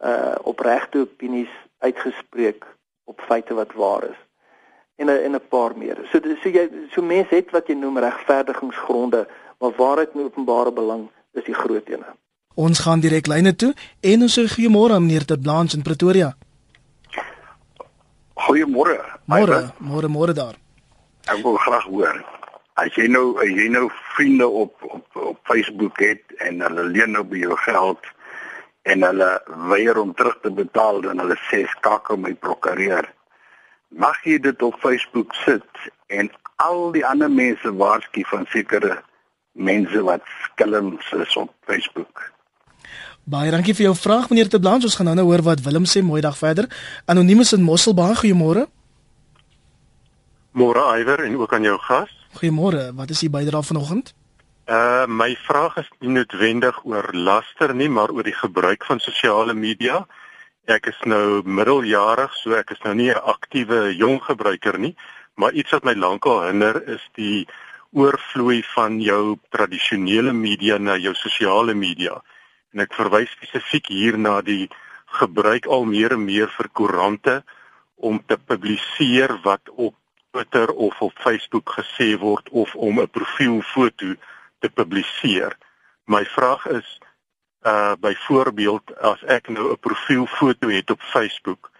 [0.00, 2.64] uh opregte opinies uitgespreek
[3.04, 4.20] op feite wat waar is
[5.00, 5.96] en en 'n paar meer.
[6.12, 11.08] So so jy so mense het wat jy noem regverdigingsgronde, maar waarheid en openbare belang
[11.32, 12.06] is die groot ene.
[12.54, 16.36] Ons gaan direk lyne toe en ons sê goeiemôre aan meneer Terblanche in Pretoria.
[18.34, 18.98] Goeiemôre.
[19.24, 20.56] Môre, môre môre daar.
[21.28, 22.24] Ek wil graag hoor.
[22.80, 27.12] As jy nou as jy nou vriende op op op Facebook het en hulle leen
[27.16, 28.06] nou by jou geld
[28.88, 29.30] en hulle
[29.68, 33.04] weier om terug te betaal dan hulle sê skakel my prokureur.
[33.90, 36.30] Mag jy dit op Facebook sit en
[36.64, 39.00] al die ander mense waarsku van sekere
[39.52, 42.30] mense wat skelms is op Facebook.
[43.30, 44.88] Baie dankie vir jou vraag meneer Te Blanche.
[44.88, 46.00] Ons gaan nou nou hoor wat Willem sê.
[46.02, 46.70] Mooi dag verder.
[47.06, 48.16] Anonimus in Mosselbaai.
[48.22, 48.64] Goeiemôre.
[50.56, 52.19] Môre Iwer en ook aan jou gas.
[52.38, 52.94] Goeiemôre.
[52.94, 54.14] Wat is u bydrae vanoggend?
[54.70, 59.54] Uh my vraag is nie noodwendig oor laster nie, maar oor die gebruik van sosiale
[59.54, 60.06] media.
[60.70, 64.94] Ek is nou middeljarig, so ek is nou nie 'n aktiewe jong gebruiker nie,
[65.34, 67.48] maar iets wat my lankal hinder is die
[67.92, 72.22] oorvloei van jou tradisionele media na jou sosiale media.
[72.72, 74.70] En ek verwys spesifiek hier na die
[75.18, 77.42] gebruik al meer en meer vir koerante
[77.96, 79.94] om te publiseer wat op
[80.30, 84.14] Twitter of op Facebook gesê word of om 'n profielfoto
[84.58, 85.56] te publiseer.
[86.04, 86.98] My vraag is
[87.62, 91.70] uh byvoorbeeld as ek nou 'n profielfoto het op Facebook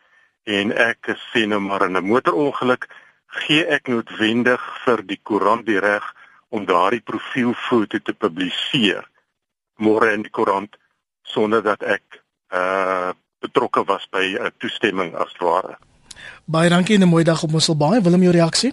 [0.43, 2.89] en ek sien nou maar in 'n motorongeluk,
[3.27, 6.15] gee ek noodwendig vir die koerant die reg
[6.49, 9.09] om daardie profielfoto te publiseer
[9.81, 10.77] môre in die koerant
[11.23, 15.79] sonder dat ek uh betrokke was by 'n uh, toestemming as ware.
[16.45, 18.01] Baie dankie en 'n mooi dag op Mosselbaai.
[18.01, 18.73] Willem jou reaksie?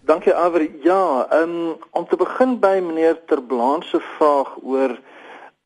[0.00, 0.68] Dankie Aver.
[0.82, 4.98] Ja, um, om te begin by meneer Terblaan se vraag oor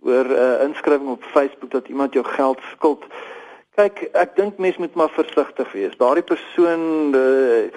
[0.03, 3.05] oor 'n uh, eh, inskrywing op Facebook dat iemand jou geld skuld.
[3.75, 5.97] Kyk, ek dink mense moet maar versigtig wees.
[5.97, 7.71] Daardie persoon uh,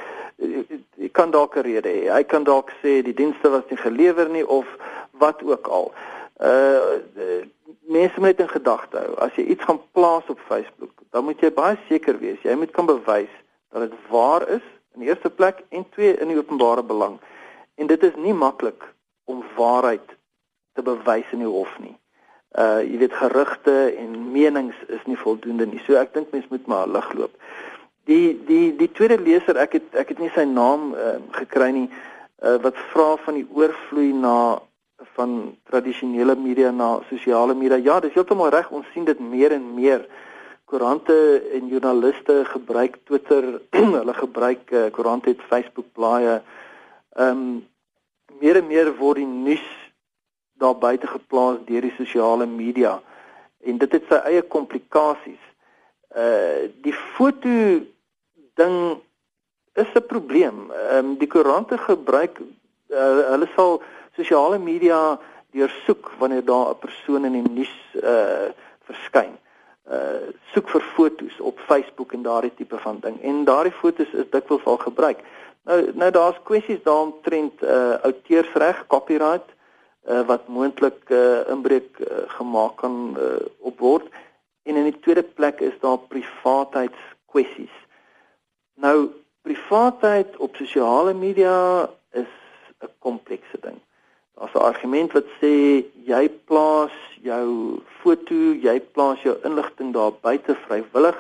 [1.12, 2.12] kan dalk 'n rede hê.
[2.12, 4.66] Hy kan dalk sê die dienste was nie gelewer nie of
[5.12, 5.94] wat ook al.
[6.44, 7.44] Uh
[7.86, 11.52] mense moet in gedagte hou as jy iets gaan plaas op Facebook, dan moet jy
[11.54, 13.32] baie seker wees jy moet kan bewys
[13.72, 17.20] dat dit waar is in die eerste plek en twee in die openbare belang.
[17.76, 18.84] En dit is nie maklik
[19.24, 20.16] om waarheid
[20.74, 21.96] te bewys in die hof nie.
[22.56, 25.82] Uh jy weet gerugte en menings is nie voldoende nie.
[25.84, 27.36] So ek dink mense moet maar lig loop.
[28.08, 31.90] Die die die tweede leser, ek het ek het nie sy naam uh, gekry nie,
[32.44, 34.62] uh, wat vra van die oorvloei na
[34.98, 37.78] van tradisionele media na sosiale media.
[37.78, 38.70] Ja, dis heeltemal reg.
[38.72, 40.00] Ons sien dit meer en meer.
[40.00, 40.24] Uh
[40.66, 43.62] koerante en joernaliste gebruik Twitter,
[44.00, 46.42] hulle gebruik uh, koerante het Facebook blaaie.
[47.16, 47.68] Ehm um,
[48.40, 49.68] meer en meer word die nuus
[50.60, 52.98] daar buite geplaas deur die sosiale media
[53.64, 55.44] en dit het sy eie komplikasies.
[56.12, 57.54] Uh die foto
[58.60, 58.76] ding
[59.80, 60.72] is 'n probleem.
[60.72, 63.82] Ehm um, die koerante gebruik uh, hulle sal
[64.16, 65.20] sosiale media
[65.52, 68.50] deursoek wanneer daar 'n persoon in die nuus uh
[68.88, 69.38] verskyn
[69.90, 73.22] uh soek vir fotos op Facebook en daardie tipe van ding.
[73.22, 75.20] En daardie fotos is dikwels al gebruik.
[75.64, 79.50] Nou nou daar's kwessies daaromtrent uh outeursreg, copyright
[80.10, 84.08] uh wat moontlik uh inbreuk uh, gemaak kan uh, op word.
[84.64, 87.76] En in die tweede plek is daar privaatheidskwessies.
[88.76, 89.10] Nou
[89.42, 92.32] privaatheid op sosiale media is
[92.82, 93.85] 'n komplekse ding.
[94.36, 98.36] Daar's 'n argument wat sê jy plaas jou foto,
[98.68, 101.18] jy plaas jou inligting daar buite vrywillig.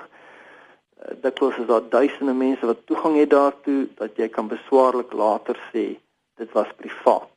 [0.99, 5.57] Eh, kos is daar duisende mense wat toegang het daartoe dat jy kan beswaarlik later
[5.71, 5.85] sê
[6.35, 7.34] dit was privaat.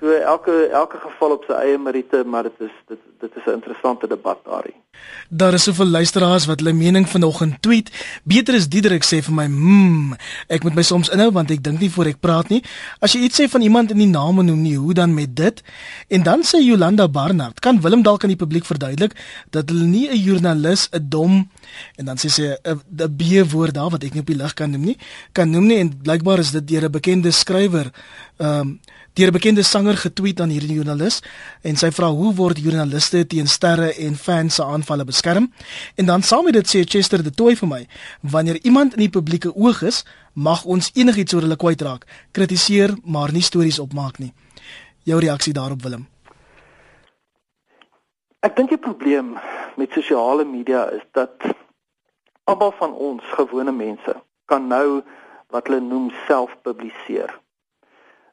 [0.00, 3.58] So elke elke geval op sy eie meriete, maar dit is dit dit is 'n
[3.58, 4.78] interessante debat daarin.
[5.28, 7.90] Daar is soveel luisteraars wat hulle mening vanoggend tweet.
[8.22, 10.12] Beter is Diederik sê vir my, "Hm,
[10.46, 12.64] ek moet my soms inhou want ek dink nie voor ek praat nie.
[12.98, 15.62] As jy iets sê van iemand in die name noem nie, hoe dan met dit?"
[16.08, 19.12] En dan sê Jolanda Barnard, "Kan Willem dalk aan die publiek verduidelik
[19.50, 21.50] dat hulle nie 'n joernalis, 'n dom
[21.96, 24.84] en dan sê sy 'n B-woord daar wat ek nie op die lig kan noem
[24.84, 24.98] nie,
[25.32, 27.90] kan noem nie en blykbaar is dit deur 'n bekende skrywer,
[28.38, 28.80] ehm um,
[29.18, 31.22] deur 'n bekende sanger getweet aan hierdie joernalis
[31.62, 35.52] en sy vra hoe word joernaliste teen sterre en fans se aanvalle beskerm?
[35.96, 37.86] En dan saam met dit sê Chester de Tooi vir my,
[38.22, 40.04] wanneer iemand in die publieke oog is,
[40.34, 44.32] mag ons enigiets oor hulle kwytraak, kritiseer, maar nie stories opmaak nie.
[45.02, 46.06] Jou reaksie daarop Willem?
[48.40, 49.34] Ek dink die probleem
[49.76, 51.42] met sosiale media is dat
[52.44, 54.14] almal van ons gewone mense
[54.46, 55.02] kan nou
[55.50, 57.34] wat hulle noem self publiseer.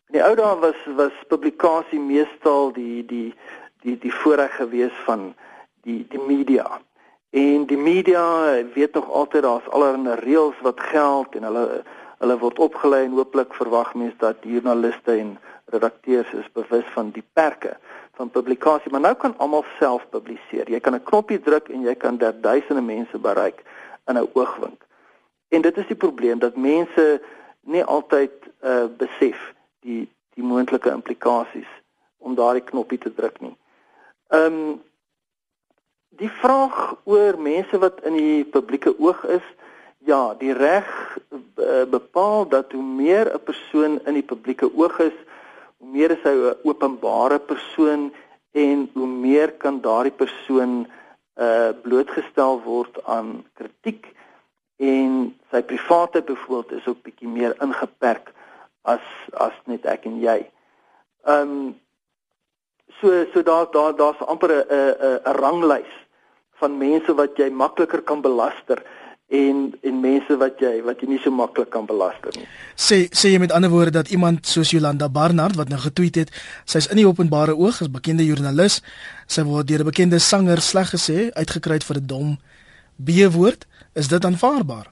[0.07, 3.33] In die ou dae was was publikasie meestal die die
[3.81, 5.33] die die voorreg gewees van
[5.81, 6.81] die die media.
[7.29, 8.25] En die media
[8.73, 11.83] weet nog altyd daar's allerlei reëls wat geld en hulle
[12.19, 15.33] hulle word opgelei en hooplik verwag mense dat joernaliste en
[15.73, 17.73] redakteurs is bewus van die perke
[18.15, 20.69] van publikasie, maar nou kan almal self publiseer.
[20.69, 23.63] Jy kan 'n knoppie druk en jy kan duisende mense bereik
[24.07, 24.85] in 'n oogwink.
[25.49, 27.21] En dit is die probleem dat mense
[27.61, 29.54] nie altyd uh besef
[29.85, 30.03] die
[30.35, 31.69] die moontlike implikasies
[32.19, 33.55] om daardie knoppie te druk nie.
[34.35, 34.75] Ehm um,
[36.15, 39.47] die vraag oor mense wat in die publieke oog is,
[40.07, 40.87] ja, die reg
[41.27, 45.17] uh, bepaal dat hoe meer 'n persoon in die publieke oog is,
[45.77, 48.13] hoe meer is hy 'n openbare persoon
[48.51, 50.87] en hoe meer kan daardie persoon
[51.35, 54.05] uh blootgestel word aan kritiek
[54.79, 58.31] en sy private byvoorbeeld is ook bietjie meer ingeperk
[58.85, 60.39] as as net ek en jy.
[61.25, 61.75] Ehm um,
[63.01, 65.93] so so daar daar daar's amper 'n 'n 'n ranglys
[66.59, 68.83] van mense wat jy makliker kan belaster
[69.27, 72.47] en en mense wat jy wat jy nie so maklik kan belasting nie.
[72.77, 76.33] Sê sê jy met ander woorde dat iemand soos Jolanda Barnard wat nou getweet het,
[76.65, 78.81] sy's in die openbare oog as bekende joernalis,
[79.27, 82.37] sy word deur 'n bekende sanger sleg gesê, uitgekry vir 'n dom
[82.97, 84.91] B-woord, is dit aanvaarbaar?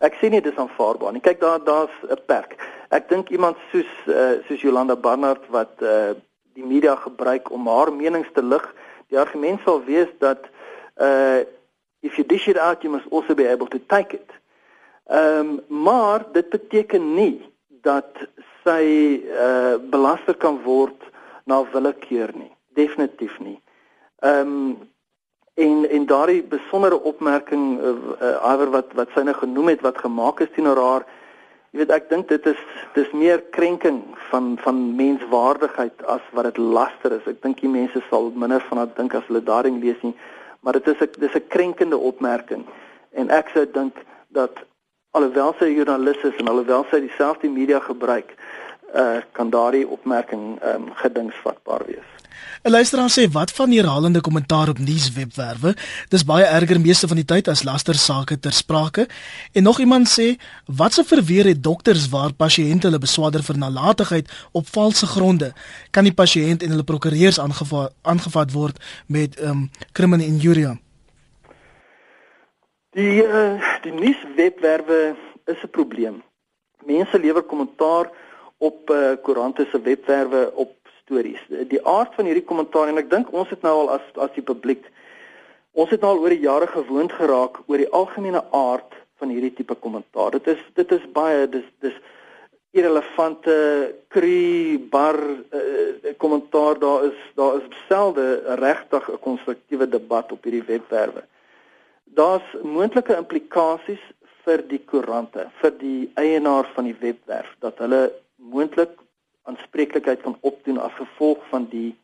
[0.00, 1.20] Ek sê nie dis aanvaarbaar nie.
[1.20, 2.58] Kyk daar daar's 'n perk.
[2.88, 6.16] Ek dink iemand soos uh, soos Jolanda Barnard wat uh,
[6.56, 8.64] die media gebruik om haar menings te lig,
[9.12, 10.48] die argument sal wees dat
[10.96, 11.44] uh
[12.00, 14.30] if you dish it out you must also be able to take it.
[15.06, 17.42] Ehm um, maar dit beteken nie
[17.82, 18.26] dat
[18.64, 21.02] sy uh belaster kan word
[21.44, 22.52] na willekeur nie.
[22.74, 23.58] Definitief nie.
[24.20, 24.78] Ehm um,
[25.58, 30.40] en en daardie besondere opmerking uh, uh wat wat sy nou genoem het wat gemaak
[30.40, 31.06] is teenoor haar
[31.72, 32.60] Jy weet ek dink dit is
[32.94, 37.26] dis meer krenking van van menswaardigheid as wat dit laster is.
[37.26, 40.14] Ek dink die mense sal minder van dit dink as hulle daarin lees nie
[40.60, 42.64] maar dit is 'n dis 'n krenkende opmerking
[43.10, 43.94] en ek sou dink
[44.28, 44.52] dat
[45.10, 48.34] alhoewel sy joernalis is en alhoewel sy dieselfde media gebruik,
[48.94, 52.17] uh, kan daardie opmerking um, gedingsvatbaar wees.
[52.62, 55.76] 'n Luisteraar sê wat van herhalende kommentaar op nuuswebwerwe?
[56.08, 59.08] Dis baie erger meeste van die tyd as lastersake ter sprake.
[59.52, 64.30] En nog iemand sê wat se verweer het dokters waar pasiënte hulle beswaarder vir nalatigheid
[64.52, 65.52] op valse gronde?
[65.90, 70.78] Kan die pasiënt en hulle prokureurs aangevat aangevat word met ehm um, criminal injury?
[72.90, 76.22] Die uh, die nuuswebwerwe is 'n probleem.
[76.84, 78.10] Mense lewer kommentaar
[78.58, 80.77] op uh, koerante se webwerwe op
[81.08, 81.40] stories.
[81.48, 84.44] Die aard van hierdie kommentaar en ek dink ons het nou al as as die
[84.44, 84.84] publiek
[85.78, 89.54] ons het nou al oor die jare gewoond geraak oor die algemene aard van hierdie
[89.54, 90.36] tipe kommentaar.
[90.36, 91.96] Dit is dit is baie dis dis
[92.76, 93.54] irrelevante
[94.12, 98.26] kry bar uh, kommentaar daar is daar is selde
[98.60, 101.24] regtig 'n konstruktiewe debat op hierdie webwerwe.
[102.04, 104.04] Daar's moontlike implikasies
[104.44, 108.94] vir die koerante, vir die eienaar van die webwerf dat hulle moontlik
[109.48, 111.96] aanspreeklikheid kan opdoen as gevolg van die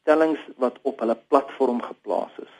[0.00, 2.54] stellings wat op hulle platform geplaas is.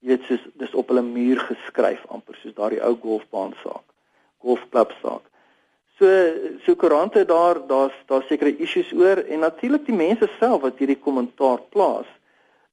[0.00, 3.84] Jy weet soos dis op hulle muur geskryf amper soos daardie ou golfbaan saak,
[4.40, 5.26] golfklub saak.
[5.98, 6.08] So
[6.64, 10.96] so koerante daar daar's daar sekere issues oor en natuurlik die mense self wat hierdie
[10.96, 12.08] kommentaar plaas.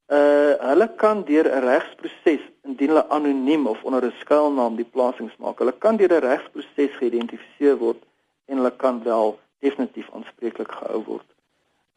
[0.07, 5.35] Uh hulle kan deur 'n regsproses indien hulle anoniem of onder 'n skuilnaam die plasings
[5.37, 5.59] maak.
[5.59, 8.01] Hulle kan deur 'n regsproses geïdentifiseer word
[8.47, 11.30] en hulle kan wel definitief aanspreeklik gehou word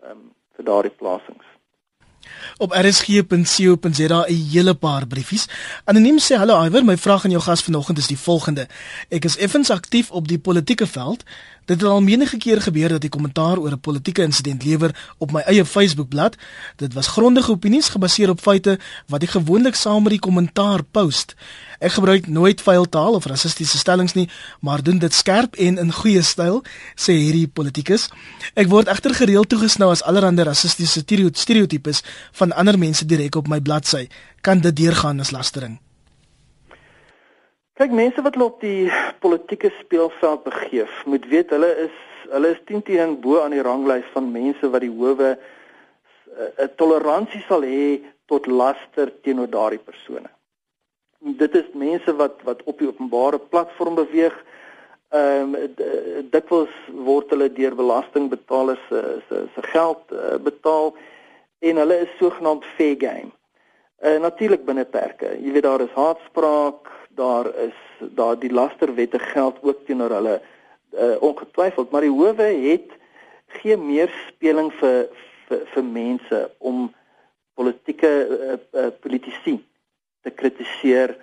[0.06, 1.46] um, vir daardie plasings.
[2.58, 5.48] Op rsg.co.za 'n hele paar briefies.
[5.84, 8.68] Anoniem sê hallo Iwer, my vraag aan jou gas vanoggend is die volgende.
[9.08, 11.24] Ek is effens aktief op die politieke veld.
[11.70, 15.30] Dit het al menige keer gebeur dat ek kommentaar oor 'n politieke insident lewer op
[15.32, 16.34] my eie Facebookblad.
[16.76, 21.34] Dit was grondige opinies gebaseer op feite wat ek gewoonlik saam met die kommentaar post.
[21.78, 24.28] Ek gebruik nooit vuil taal of rassistiese stellings nie,
[24.60, 26.62] maar doen dit skerp en in goeie styl,
[26.94, 28.08] sê hierdie politikus.
[28.54, 32.02] Ek word egter gereeld toegesnou as allerlei rassistiese stereotypes
[32.32, 34.08] van ander mense direk op my bladsy.
[34.40, 35.78] Kan dit deurgaan as lastering?
[37.80, 38.90] Kyk, mense wat op die
[39.24, 41.96] politieke speelveld begeef, moet weet hulle is
[42.30, 45.38] hulle is 10 teen bo aan die ranglys van mense wat die howe 'n
[46.60, 50.30] uh, toleransie sal hê tot laster teenoor daardie persone
[51.20, 54.36] dit is mense wat wat op die openbare platform beweeg.
[55.10, 55.74] Ehm um,
[56.30, 60.94] dikwels word hulle deur belastingbetalers se se se geld uh, betaal
[61.58, 63.32] en hulle is sogenaamd fair game.
[64.00, 65.36] Uh natuurlik binne perke.
[65.42, 67.76] Jy weet daar is haatspraak, daar is
[68.16, 70.40] daar die lasterwette geld ook teenoor hulle
[70.90, 72.90] uh ongetwyfeld, maar die howe het
[73.60, 75.08] gee meer speling vir
[75.48, 76.88] vir, vir mense om
[77.58, 79.58] politieke uh, uh, politici
[80.24, 81.14] te kritiseer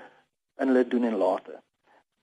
[0.62, 1.58] in hulle doen en late.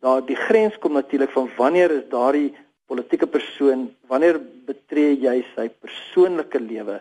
[0.04, 2.52] Daar die grens kom natuurlik van wanneer is daardie
[2.86, 7.00] politieke persoon, wanneer betree jy sy persoonlike lewe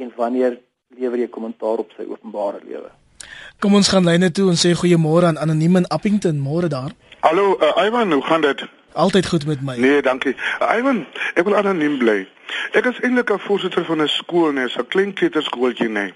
[0.00, 0.56] en wanneer
[0.96, 2.88] lewer jy kommentaar op sy openbare lewe?
[3.60, 6.94] Kom ons gaan lyne toe en sê goeiemôre aan Anoniem in Appington, môre daar.
[7.20, 8.62] Hallo, uh, Ivan, hoe gaan dit?
[8.92, 9.76] Altyd goed met my.
[9.76, 10.32] Nee, dankie.
[10.62, 11.02] Uh, Ivan,
[11.34, 12.22] ek wil anoniem bly.
[12.72, 16.14] Ek is eintlik 'n voorsitter van 'n skool, nee, 'n klein kleuterskooltjie, nee.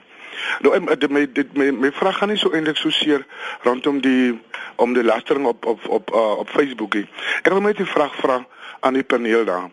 [0.60, 3.26] Nou my my dit my, my vraag gaan nie so eintlik so seer
[3.62, 4.40] rondom die
[4.76, 7.08] om die lastering op op op uh, op Facebook nie.
[7.42, 8.46] Ek wil net 'n vraag vra
[8.80, 9.70] aan die paneel daar.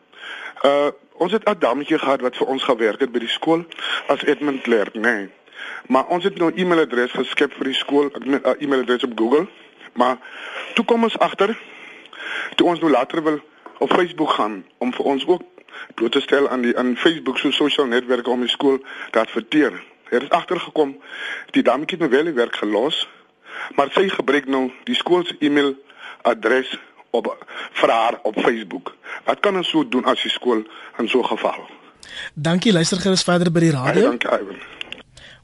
[0.65, 3.65] Uh ons het 'n dametjie gehad wat vir ons gewerk het by die skool
[4.07, 5.29] as Edmund Klerk, nee.
[5.88, 9.47] Maar ons het nou e-mailadres geskep vir die skool, 'n uh, e-mailadres op Google.
[9.93, 10.17] Maar
[10.74, 11.58] toe kom ons agter
[12.56, 13.39] toe ons nou later wil
[13.78, 15.41] op Facebook gaan om vir ons ook
[15.95, 18.80] bloot te stel aan die aan Facebook so sosiale netwerke om die skool
[19.12, 19.84] te adverteer.
[20.10, 20.97] Er is agtergekom
[21.52, 23.08] die dametjie het nou wel die werk gelos,
[23.76, 26.78] maar sy gebruik nou die skool se e-mailadres
[27.12, 27.28] op
[27.82, 28.95] vir haar op Facebook.
[29.26, 30.63] Wat kan ons so doen as die skool
[30.97, 31.65] in so 'n geval?
[32.34, 33.93] Dankie, luister gerus verder by die radio.
[33.93, 34.70] Baie dankie, Ivan.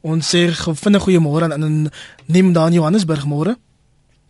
[0.01, 1.89] Ons sê vinnig goeiemôre aan aan
[2.27, 3.55] Nim Dan Johannesburg môre.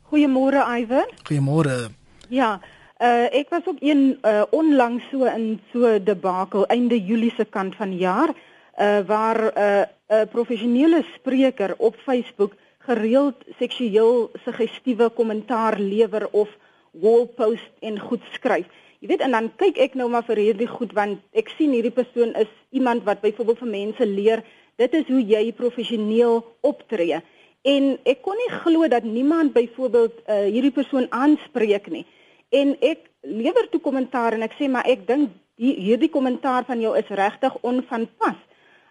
[0.10, 1.08] Goeiemôre Ivan.
[1.28, 1.90] Goeiemôre.
[2.30, 2.60] Ja,
[3.02, 7.76] uh, ek was ook een uh, onlangs so in so debakel einde Julie se kant
[7.76, 15.10] van die jaar uh, waar 'n uh, 'n professionele spreker op Facebook gereeld seksueel suggestiewe
[15.10, 16.50] kommentaar lewer of
[16.92, 18.66] wallpost en goed skryf.
[19.00, 21.94] Jy weet en dan kyk ek nou maar vir hierdie goed want ek sien hierdie
[21.94, 24.44] persoon is iemand wat byvoorbeeld vir mense leer
[24.78, 27.20] dit is hoe jy professioneel optree.
[27.68, 32.06] En ek kon nie glo dat niemand byvoorbeeld uh, hierdie persoon aanspreek nie.
[32.56, 36.94] En ek lewer toe kommentaar en ek sê maar ek dink hierdie kommentaar van jou
[36.98, 38.38] is regtig onvanpas.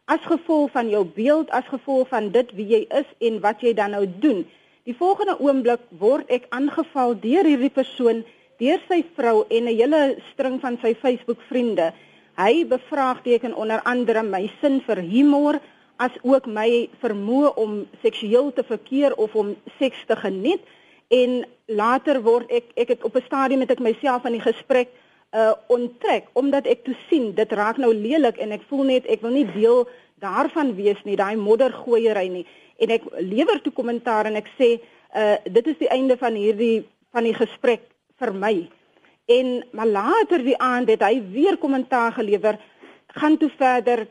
[0.07, 3.73] As gevolg van jou beeld, as gevolg van dit wie jy is en wat jy
[3.75, 4.45] dan nou doen.
[4.87, 8.23] Die volgende oomblik word ek aangeval deur hierdie persoon,
[8.63, 11.93] deur sy vrou en 'n hele string van sy Facebook vriende.
[12.37, 15.61] Hy bevraagteken onder andere my sin vir humor,
[15.97, 20.63] as ook my vermoë om seksueel te verkeer of om seks te geniet.
[21.09, 24.89] En later word ek ek het op 'n stadium met ek myself van die gesprek
[25.35, 29.21] uh onttrek omdat ek toe sien dit raak nou lelik en ek voel net ek
[29.21, 29.89] wil nie deel
[30.23, 32.47] daarvan wees nie daai moddergooiery nie.
[32.79, 34.81] En ek lewer toe kommentaar en ek sê
[35.15, 37.83] uh dit is die einde van hierdie van die gesprek
[38.19, 38.69] vir my.
[39.27, 42.59] En maar later die aand het hy weer kommentaar gelewer
[43.07, 44.07] gaan toe verder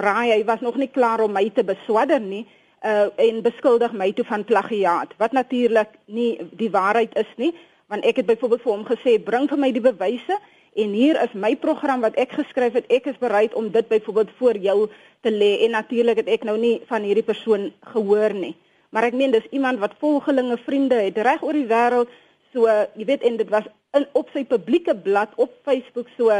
[0.00, 2.44] raai hy was nog nie klaar om my te beswadder nie
[2.84, 7.54] uh, en beskuldig my toe van plagiaat wat natuurlik nie die waarheid is nie
[7.88, 10.38] want ek het byvoorbeeld vir hom gesê bring vir my die bewyse
[10.76, 12.88] en hier is my program wat ek geskryf het.
[12.92, 14.88] Ek is bereid om dit byvoorbeeld voor jou
[15.24, 15.64] te lê.
[15.64, 18.52] En natuurlik het ek nou nie van hierdie persoon gehoor nie.
[18.92, 22.12] Maar ek meen dis iemand wat volgelinge vriende het reg oor die wêreld
[22.52, 26.32] so jy weet en dit was in op sy publieke blad op Facebook so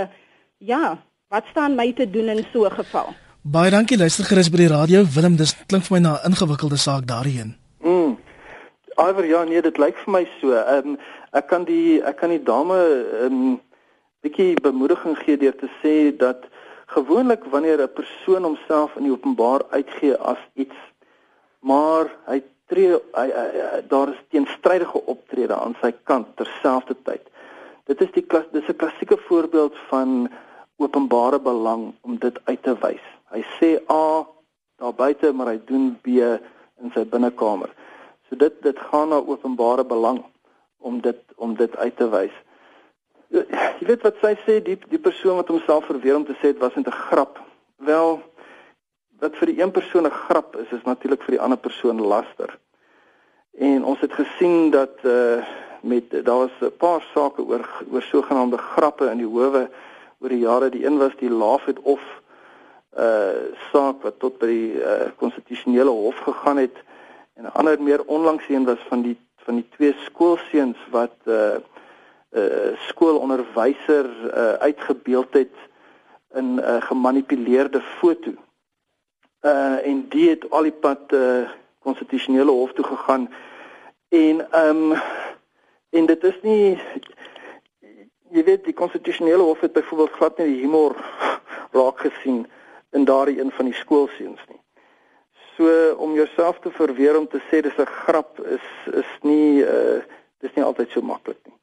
[0.58, 0.96] ja
[1.32, 3.12] wat staan my te doen in so 'n geval
[3.46, 6.78] Baie dankie luister gerus by die radio Willem dis klink vir my na 'n ingewikkelde
[6.82, 7.54] saak daarheen.
[7.78, 8.18] Mm.
[8.98, 10.50] Iver ja nee dit lyk vir my so.
[10.50, 10.96] Ehm um,
[11.30, 13.60] ek kan die ek kan die dame ehm um,
[14.22, 16.42] bietjie bemoediging gee deur te sê dat
[16.86, 20.78] gewoonlik wanneer 'n persoon homself in die openbaar uitgee as iets
[21.60, 27.22] maar hy tree hy, hy, hy, daar is teenstrydige optrede aan sy kant terselfdertyd.
[27.86, 30.28] Dit is die klas dis 'n klassieke voorbeeld van
[30.76, 33.15] openbare belang om dit uit te wys.
[33.30, 34.26] Hy sê A
[34.76, 36.20] daar buite, maar hy doen B
[36.82, 37.70] in sy binnekamer.
[38.28, 40.24] So dit dit gaan na openbare belang
[40.78, 42.34] om dit om dit uit te wys.
[43.30, 46.62] Jy weet wat sy sê die die persoon wat homself verweer om te sê dit
[46.62, 47.40] was net 'n grap.
[47.76, 48.20] Wel
[49.20, 52.58] wat vir die een persoon 'n grap is, is natuurlik vir die ander persoon laster.
[53.58, 55.44] En ons het gesien dat uh
[55.80, 59.70] met daar was 'n paar sake oor oor sogenaamde grappe in die howe
[60.18, 60.68] oor die jare.
[60.70, 62.00] Die een was die laaf het of
[62.96, 66.76] uh saak wat tot by die uh konstitusionele hof gegaan het.
[67.36, 71.56] En 'n ander meer onlangs een was van die van die twee skoolseuns wat uh
[72.30, 75.54] uh skoolonderwyser uh uitgebeeld het
[76.34, 78.32] in 'n uh, gemanipuleerde foto.
[79.42, 83.30] Uh en die het al die pad uh konstitusionele hof toe gegaan.
[84.08, 84.92] En um,
[85.90, 86.78] en dit is nie
[88.30, 90.96] jy weet die konstitusionele hof het byvoorbeeld glad nie die humor
[91.78, 92.46] raak gesien
[92.90, 94.60] in daardie een van die skoolseuns nie.
[95.56, 98.66] So om jouself te verweer om te sê dis 'n grap is
[99.02, 100.00] is nie uh
[100.40, 101.54] dis nie altyd so maklik nie.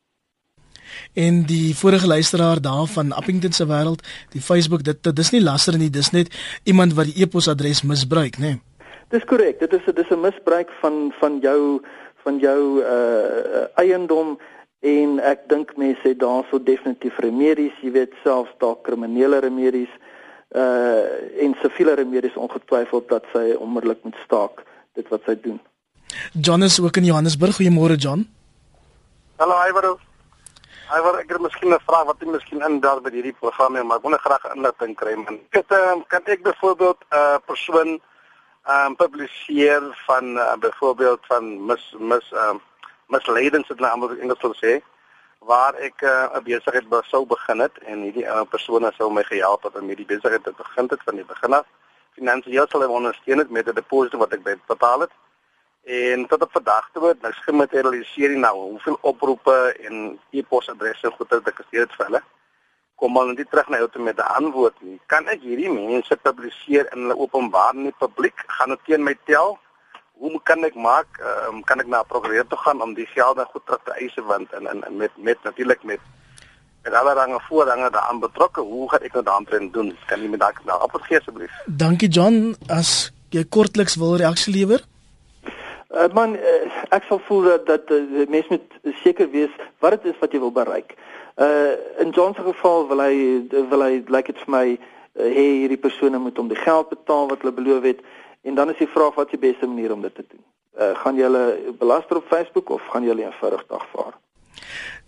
[1.13, 5.77] En die vorige luisteraar daar van Appington se wêreld, die Facebook, dit dis nie laster
[5.77, 6.27] nie, dis net
[6.63, 8.41] iemand wat die e-posadres misbruik, né?
[8.41, 8.61] Nee.
[9.09, 9.59] Dis korrek.
[9.59, 11.81] Dit is dis 'n misbruik van van jou
[12.23, 14.39] van jou uh eiendom
[14.79, 20.12] en ek dink mense het daarso definitief remedies, jy weet selfs daar kriminele remedies uh
[20.53, 25.59] en siviele remedies ongetwyfeld dat sy onmiddellik moet staak dit wat sy doen.
[26.31, 27.55] John is ook in Johannesburg.
[27.55, 28.27] Goeiemôre John.
[29.41, 29.95] Hallo Iver.
[30.93, 34.03] Iver, ek het miskien 'n vraag wat jy miskien indaal by hierdie program, maar ek
[34.03, 35.39] wil graag inligting kry man.
[35.49, 38.01] Ek uh, kan ek byvoorbeeld 'n uh, persoon
[38.63, 42.61] ehm um, publiseer van uh, byvoorbeeld van mis mis ehm uh,
[43.07, 44.81] misleidings wat hulle almal Engels wil sê
[45.45, 49.23] waar ek eh, 'n uh, besigheid sou begin het en hierdie uh, persone sou my
[49.23, 51.65] gehelp het om hierdie besigheid te begin het van die begin af.
[52.15, 55.11] Finansiëel sal hulle ondersteun het met 'n deposito wat ek betaal het.
[55.83, 58.55] En tot op vandag toe het niks gematerialiseer nie nou.
[58.55, 62.21] Hoeveel oproepe en e-posadresse goed het ek gestuur het vir hulle?
[62.95, 64.99] Kom maar net terug na jou toe met 'n antwoord nie.
[65.05, 68.43] Kan ek hierdie mense publiseer in hulle openbaar in die publiek?
[68.47, 69.59] Gaan dit teen my tel?
[70.23, 73.35] Hoe kan ek maak um, kan ek na 'n prokureur toe gaan om die geld
[73.37, 75.99] dan goed terug te eis want en, en, en met met natuurlik met
[76.83, 79.97] met alle range voorrange daaraan betrokke hoe gaan ek nou daaraan doen?
[80.05, 82.55] Kan jy my dalk nou opgee asseblief Dankie John.
[82.67, 84.81] As jy kortliks wil reaksie lewer.
[85.93, 90.13] Uh, man uh, ek sal voel dat dat uh, mense moet seker wees wat dit
[90.13, 90.95] is wat jy wil bereik.
[91.35, 93.15] Uh, in John se geval wil hy
[93.69, 96.89] wil hy lyk like dit vir my uh, hey hierdie persone moet om die geld
[96.89, 98.01] betaal wat hulle beloof het
[98.43, 100.43] En dan is die vraag wat is die beste manier om dit te doen?
[100.79, 104.13] Uh, gaan jy hulle belaster op Facebook of gaan jy hulle eenvoudig dagvaar?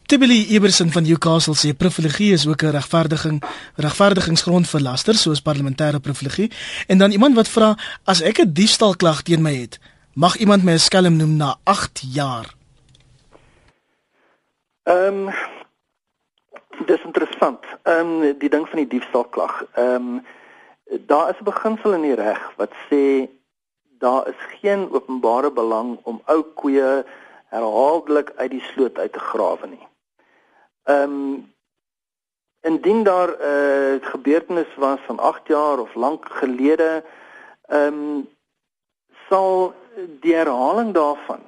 [0.05, 3.43] Tibili Eberson van Newcastle sê privilegie is ook 'n regverdiging
[3.75, 6.51] regverdigingsgrond vir laster soos parlementêre privilegie.
[6.88, 7.75] En dan iemand wat vra
[8.05, 9.79] as ek 'n diefstalklag teen my het,
[10.13, 12.53] mag iemand my 'n skelm noem na 8 jaar.
[14.83, 15.33] Ehm um,
[16.86, 17.59] Dis interessant.
[17.83, 19.65] Ehm um, die ding van die diefstalklag.
[19.73, 20.25] Ehm um,
[20.86, 23.29] daar is 'n beginsel in die reg wat sê
[23.99, 27.05] daar is geen openbare belang om ou koeie
[27.49, 29.88] herhaaldelik uit die sloot uit te grawe nie.
[30.83, 31.53] Ehm um,
[32.61, 37.03] indien daar 'n uh, gebeurtenis was van 8 jaar of lank gelede,
[37.67, 38.29] ehm um,
[39.29, 41.41] sal die herhaling daarvan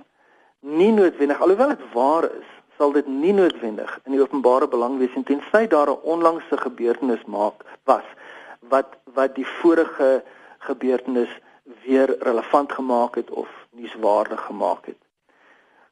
[0.59, 5.15] nie noodwendig alhoewel dit waar is, sal dit nie noodwendig in die openbare belang wees
[5.25, 8.07] tensy daar 'n onlangse gebeurtenis maak was
[8.59, 10.23] wat wat die vorige
[10.57, 11.39] gebeurtenis
[11.83, 14.97] weer relevant gemaak het of nuuswaardig gemaak het.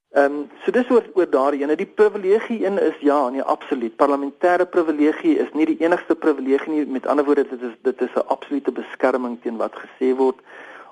[0.09, 3.95] Ehm um, so dis oor oor daardie ene die privilegie in is ja nee absoluut
[3.95, 8.15] parlementêre privilegie is nie die enigste privilegie nie met ander woorde dit is dit is
[8.15, 10.39] 'n absolute beskerming teen wat gesê word.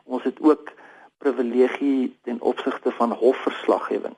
[0.03, 0.71] Ons het ook
[1.17, 4.15] privilegie ten opsigte van hofverslaggewing.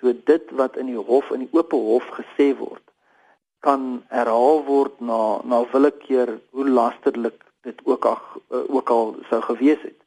[0.00, 2.85] So dit wat in die hof in die oop hof gesê word
[3.66, 8.18] kan herhaal word na na willekeur hoe lasterlik dit ook al
[8.54, 10.00] uh, ook al sou gewees het.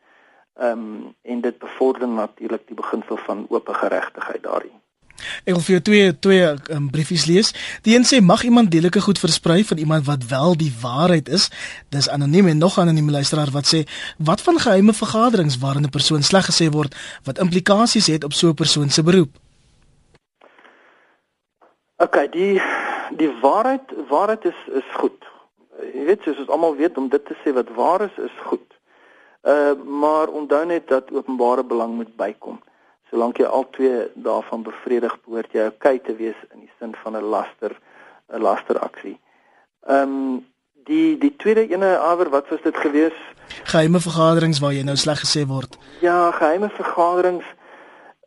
[0.60, 4.78] Ehm um, en dit bevorder natuurlik die beginsel van oop geregtigheid daarin.
[5.44, 7.52] Ek wil vir jou twee twee um, briefies lees.
[7.88, 11.50] Die een sê mag iemand delike goed versprei van iemand wat wel die waarheid is.
[11.96, 13.84] Dis anoniem en nog 'n anonieme luisteraar wat sê
[14.18, 18.48] wat van geheime vergaderings waarin 'n persoon sleg gesê word wat implikasies het op so
[18.50, 19.32] 'n persoon se beroep.
[21.98, 22.62] OK, die
[23.20, 25.28] die waarheid waarheid is is goed.
[25.94, 28.68] Jy weet soos ons almal weet om dit te sê wat waar is is goed.
[29.44, 32.60] Uh maar onthou net dat openbare belang moet bykom.
[33.10, 37.18] Solank jy al twee daarvan bevredig, behoort jy oukei te wees in die sin van
[37.18, 37.76] 'n laster
[38.30, 39.18] 'n lasteraksie.
[39.88, 40.48] Ehm um,
[40.90, 43.18] die die tweede ene awer wat was dit gewees?
[43.64, 45.78] Geheime vergaderings waar jy nou sleg gesê word.
[46.02, 47.46] Ja, geheime vergaderings.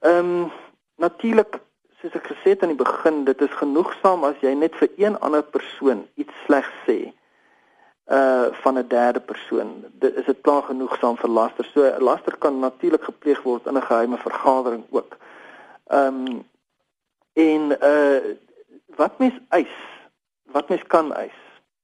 [0.01, 0.51] Ehm um,
[0.97, 1.61] natuurlik
[2.03, 5.19] soos ek gesê het aan die begin, dit is genoegsaam as jy net vir een
[5.23, 7.13] ander persoon iets sleg sê
[8.11, 9.85] uh van 'n derde persoon.
[10.03, 11.65] Dit is dit klaar genoegsaam vir laster.
[11.65, 15.17] So laster kan natuurlik gepleeg word in 'n geheime vergadering ook.
[15.87, 16.49] Ehm um,
[17.33, 18.35] en uh
[18.97, 19.77] wat mens eis,
[20.45, 21.39] wat mens kan eis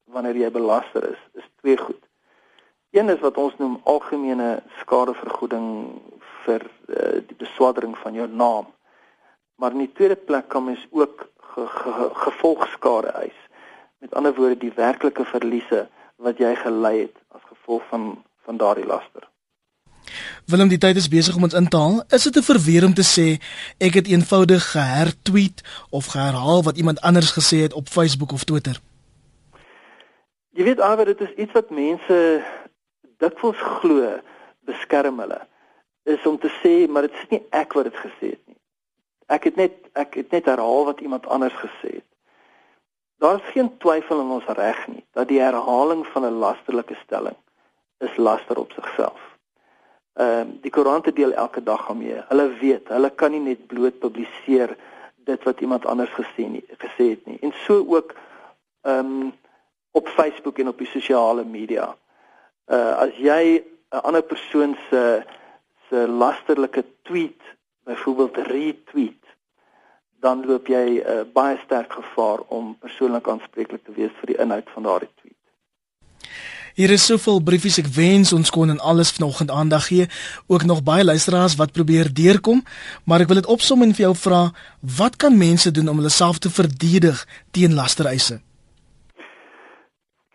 [0.05, 2.03] wanneer jy belaster is, is twee goed.
[2.91, 6.01] Een is wat ons noem algemene skadevergoeding
[6.45, 8.67] vir uh, die beswaardering van jou naam.
[9.59, 13.39] Maar in die tweede plek kan mens ook ge, ge, gevolgskade eis.
[13.99, 18.87] Met ander woorde die werklike verliese wat jy gely het as gevolg van van daardie
[18.87, 19.29] laster.
[20.49, 21.99] Willem, die tyd is besig om ons in te haal.
[22.17, 23.27] Is dit 'n verweer om te sê
[23.87, 28.81] ek het eenvoudig gehertweet of geherhaal wat iemand anders gesê het op Facebook of Twitter?
[30.57, 32.45] Jy weet alweer dit is iets wat mense
[33.19, 34.21] dikwels glo
[34.65, 35.41] beskerm hulle
[36.03, 38.48] is om te sê maar dit is nie ek wat dit gesê het.
[39.29, 42.09] Ek het net ek het net herhaal wat iemand anders gesê het.
[43.19, 47.37] Daar is geen twyfel in ons reg nie dat die herhaling van 'n lasterlike stelling
[47.99, 49.21] is laster op sigself.
[50.15, 52.23] Ehm uh, die koerante deel elke dag daarmee.
[52.29, 54.77] Hulle weet, hulle kan nie net bloot publiseer
[55.17, 57.39] dit wat iemand anders gesê nie gesê het nie.
[57.41, 58.15] En so ook
[58.83, 59.33] ehm um,
[59.91, 61.97] op Facebook en op die sosiale media.
[62.67, 65.23] Uh as jy 'n ander persoon se
[65.89, 67.43] se lasterlike tweet
[67.89, 69.25] byvoorbeeld retweet,
[70.21, 74.71] dan loop jy uh, baie sterk gevaar om persoonlik aanspreeklik te wees vir die inhoud
[74.75, 75.37] van daardie tweet.
[76.79, 80.05] Hier is soveel briefies ek wens ons kon en alles vanoggend aandag gee.
[80.47, 82.63] Ook nog baie luisteraars wat probeer deurkom,
[83.05, 84.43] maar ek wil dit opsom en vir jou vra,
[84.99, 88.39] wat kan mense doen om hulle self te verdedig teen lastereise?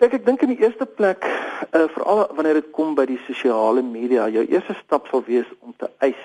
[0.04, 1.24] Kyk, ek dink in die eerste plek,
[1.70, 5.72] uh, veral wanneer dit kom by die sosiale media, jou eerste stap sal wees om
[5.80, 6.24] te eis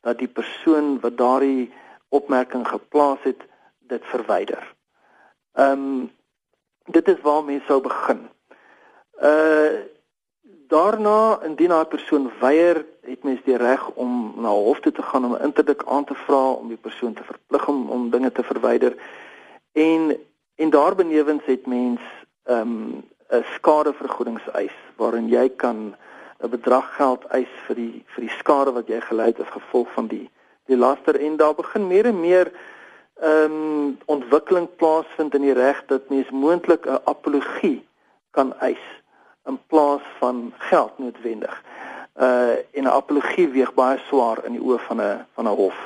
[0.00, 1.72] dat die persoon wat daardie
[2.08, 3.42] opmerking geplaas het,
[3.78, 4.74] dit verwyder.
[5.52, 6.10] Ehm um,
[6.84, 8.28] dit is waar mense sou begin.
[9.22, 9.88] Uh
[10.70, 15.24] daarna indien daai persoon weier, het mens die reg om na hof toe te gaan
[15.24, 18.42] om 'n interdik aan te vra om die persoon te verplig om, om dinge te
[18.42, 18.94] verwyder.
[19.72, 20.18] En
[20.54, 22.00] en daarbenewens het mens
[22.42, 25.94] ehm um, 'n skadevergoedingseis waarin jy kan
[26.42, 29.88] 'n bedrag geld eis vir die vir die skade wat jy gely het as gevolg
[29.92, 30.30] van die
[30.66, 32.52] die laster en daar begin meer en meer
[33.20, 37.86] ehm um, ontwikkeling plaasvind in die reg dat mens moontlik 'n apologie
[38.30, 38.84] kan eis
[39.46, 41.62] in plaas van geld noodwendig.
[42.16, 45.78] Uh en 'n apologie weeg baie swaar in die oë van 'n van 'n hof.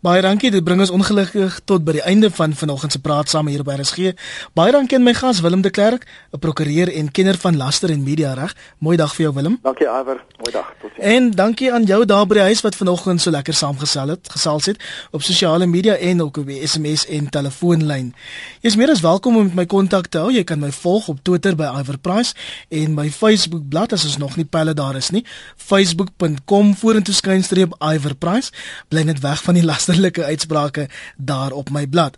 [0.00, 0.50] Baie dankie.
[0.50, 3.78] Dit bring ons ongelukkig tot by die einde van vanoggend se praat saam hier by
[3.80, 4.12] RSG.
[4.54, 8.02] Baie dankie aan my gas Willem de Klerk, 'n prokureur en kenner van laster en
[8.02, 8.54] media reg.
[8.78, 9.58] Mooi dag vir jou Willem.
[9.62, 10.24] Dankie Iver.
[10.38, 10.74] Mooi dag.
[10.80, 11.06] Totsiens.
[11.06, 14.66] En dankie aan jou daar by die huis wat vanoggend so lekker saamgesel het, gesels
[14.66, 18.14] het op sosiale media en ook op SMS en telefoonlyn.
[18.60, 20.32] Jy is meer as welkom om met my kontak te hou.
[20.32, 22.34] Jy kan my volg op Twitter by Iver Price
[22.68, 25.24] en my Facebook bladsy as ons nog nie pyle daar is nie.
[25.56, 28.52] facebook.com vorentoe skynstreep Iver Price.
[28.88, 32.16] Bly net weg van die lasterlike uitsprake daar op my blad.